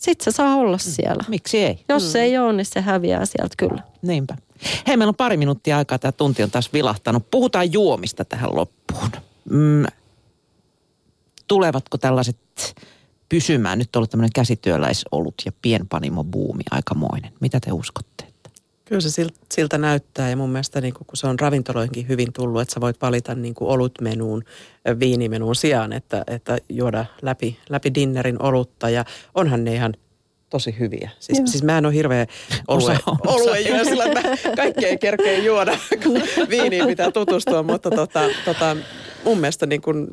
[0.01, 1.23] Sitten se saa olla siellä.
[1.27, 1.85] Miksi ei?
[1.89, 3.83] Jos se ei ole, niin se häviää sieltä kyllä.
[4.01, 4.37] Niinpä.
[4.87, 5.99] Hei, meillä on pari minuuttia aikaa.
[5.99, 7.31] Tämä tunti on taas vilahtanut.
[7.31, 9.11] Puhutaan juomista tähän loppuun.
[9.49, 9.85] Mm.
[11.47, 12.37] Tulevatko tällaiset
[13.29, 13.79] pysymään?
[13.79, 17.33] Nyt on ollut tämmöinen käsityöläisolut ja pienpanimo-buumi aikamoinen.
[17.39, 18.10] Mitä te uskotte?
[18.91, 22.73] Kyllä se siltä näyttää ja mun mielestä niin kun se on ravintoloihinkin hyvin tullut, että
[22.73, 24.43] sä voit valita niin olutmenuun,
[24.99, 29.93] viinimenuun sijaan, että, että juoda läpi, läpi dinnerin olutta ja onhan ne ihan
[30.49, 31.09] tosi hyviä.
[31.19, 32.27] Siis, siis mä en ole hirveä
[32.67, 34.21] olue, oluen juoda, sillä mä
[34.55, 38.77] kaikkea kerkeä juoda, kun viiniin pitää tutustua, mutta tota, tota,
[39.25, 40.07] mun mielestä niin kun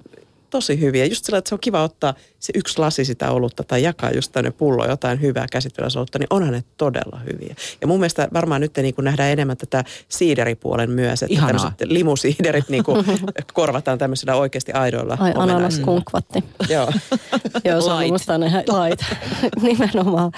[0.50, 1.04] tosi hyviä.
[1.04, 4.32] Just sillä, että se on kiva ottaa se yksi lasi sitä olutta tai jakaa just
[4.32, 7.54] tänne pullo jotain hyvää käsittelysolutta, niin onhan ne todella hyviä.
[7.80, 11.60] Ja mun mielestä varmaan nyt niin kuin nähdään enemmän tätä siideripuolen myös, että Ihanaa.
[11.60, 13.04] tämmöiset limusiiderit niin kuin
[13.52, 16.44] korvataan tämmöisillä oikeasti aidoilla Ai ananas kunkvatti.
[16.68, 16.92] Joo.
[17.64, 19.00] Joo, se on musta ne lait.
[19.62, 20.32] Nimenomaan.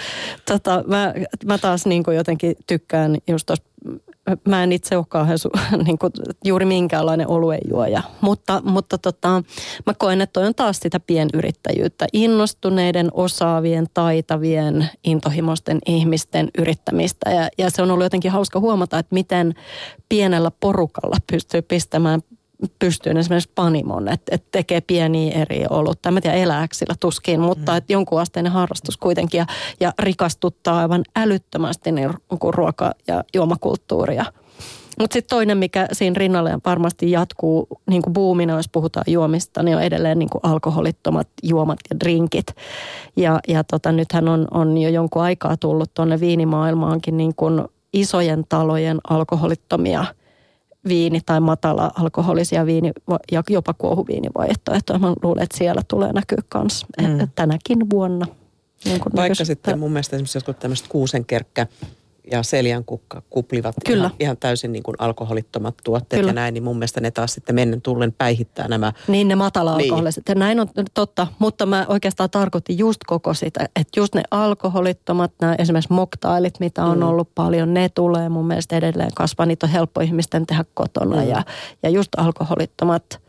[0.47, 3.65] Tota, mä, mä taas niin kuin jotenkin tykkään just tuossa
[4.49, 6.13] mä en itse ole kauhean su- niin kuin,
[6.45, 9.43] juuri minkäänlainen oluejuoja, mutta, mutta tota,
[9.87, 12.07] mä koen, että toi on taas sitä pienyrittäjyyttä.
[12.13, 19.15] Innostuneiden, osaavien, taitavien, intohimoisten ihmisten yrittämistä ja, ja se on ollut jotenkin hauska huomata, että
[19.15, 19.55] miten
[20.09, 22.21] pienellä porukalla pystyy pistämään
[22.79, 26.09] pystyyn esimerkiksi panimon, että, että tekee pieniä eri olutta.
[26.09, 27.79] En tiedä elääkö sillä tuskin, mutta mm.
[27.79, 29.47] että jonkun asteinen harrastus kuitenkin ja,
[29.81, 34.25] ja rikastuttaa aivan älyttömästi niin kuin ruoka- ja juomakulttuuria.
[34.99, 39.77] Mutta sitten toinen, mikä siinä rinnalle varmasti jatkuu niin kuin buumina, jos puhutaan juomista, niin
[39.77, 42.47] on edelleen niin kuin alkoholittomat juomat ja drinkit.
[43.17, 48.45] Ja, ja tota, nythän on, on jo jonkun aikaa tullut tuonne viinimaailmaankin niin kuin isojen
[48.49, 50.05] talojen alkoholittomia–
[50.89, 52.93] viini- tai matala alkoholisia viini-
[53.33, 54.99] ja jopa kuohuviinivaihtoehtoja.
[54.99, 57.29] Mä luulen, että siellä tulee näkyä myös mm.
[57.35, 58.27] tänäkin vuonna.
[58.85, 59.45] Niin Vaikka nykyistä...
[59.45, 61.67] sitten mun mielestä esimerkiksi jotkut tämmöiset kuusenkerkkä
[62.31, 64.07] ja seljankukka kuplivat Kyllä.
[64.07, 66.31] Ihan, ihan täysin niin kuin alkoholittomat tuotteet Kyllä.
[66.31, 68.93] ja näin, niin mun mielestä ne taas sitten mennen tullen päihittää nämä.
[69.09, 70.29] Niin ne matala-alkoholiset.
[70.29, 70.35] Niin.
[70.37, 75.33] Ja näin on totta, mutta mä oikeastaan tarkoitin just koko sitä, että just ne alkoholittomat,
[75.41, 77.03] nämä esimerkiksi moktailit, mitä on mm.
[77.03, 79.47] ollut paljon, ne tulee mun mielestä edelleen kasvaa.
[79.47, 81.29] Niitä on helppo ihmisten tehdä kotona mm.
[81.29, 81.43] ja,
[81.83, 83.21] ja just alkoholittomat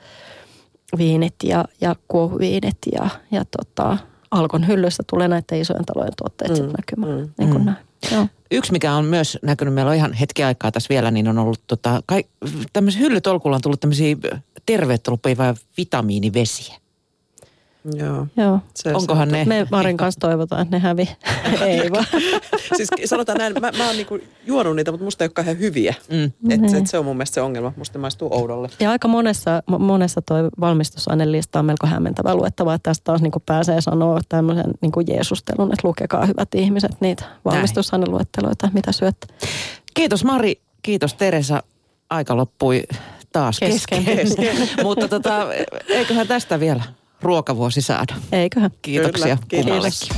[0.97, 3.97] viinit ja, ja kuohuviinit ja, ja tota,
[4.31, 6.71] Alkon hyllyssä tulee näiden isojen talojen tuotteet mm.
[6.77, 7.19] näkymään.
[7.19, 7.33] Mm.
[7.37, 7.65] Niin kuin mm.
[7.65, 7.77] näin.
[8.11, 8.27] Joo.
[8.51, 11.61] Yksi, mikä on myös näkynyt, meillä on ihan hetki aikaa tässä vielä, niin on ollut
[11.67, 12.03] tota,
[12.73, 14.15] tämmöisiä hyllytolkulla on tullut tämmöisiä
[14.65, 16.80] terveyttä lupivia vitamiinivesiä.
[17.85, 18.27] Joo.
[18.37, 18.59] Joo.
[18.73, 19.45] Se, Onkohan se, ne?
[19.45, 21.09] Me Marin kanssa toivotaan, että ne hävi.
[21.65, 22.05] ei vaan.
[22.77, 25.95] siis sanotaan näin, mä, mä oon niinku juonut niitä, mutta musta ei ole kauhean hyviä.
[26.09, 26.23] Mm.
[26.23, 26.75] Et, niin.
[26.75, 27.73] et se on mun mielestä se ongelma.
[27.75, 28.69] Musta ne maistuu oudolle.
[28.79, 32.73] Ja aika monessa, monessa toi valmistusainelista on melko hämmentävä luettava.
[32.73, 38.69] Että tästä taas niinku pääsee sanoa tämmöisen niinku Jeesustelun, että lukekaa hyvät ihmiset niitä valmistusaineluetteloita,
[38.73, 39.27] mitä syötte.
[39.93, 41.63] Kiitos Mari, kiitos Teresa.
[42.09, 42.83] Aika loppui
[43.33, 44.05] taas kesken.
[44.05, 44.57] kesken.
[44.83, 45.47] Mutta tota,
[45.87, 46.83] eiköhän tästä vielä
[47.21, 48.15] ruokavuosi saada.
[48.31, 48.71] Eiköhän.
[48.81, 50.15] Kiitoksia Kyllä, kummallekin.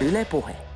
[0.00, 0.67] Yle Puhe.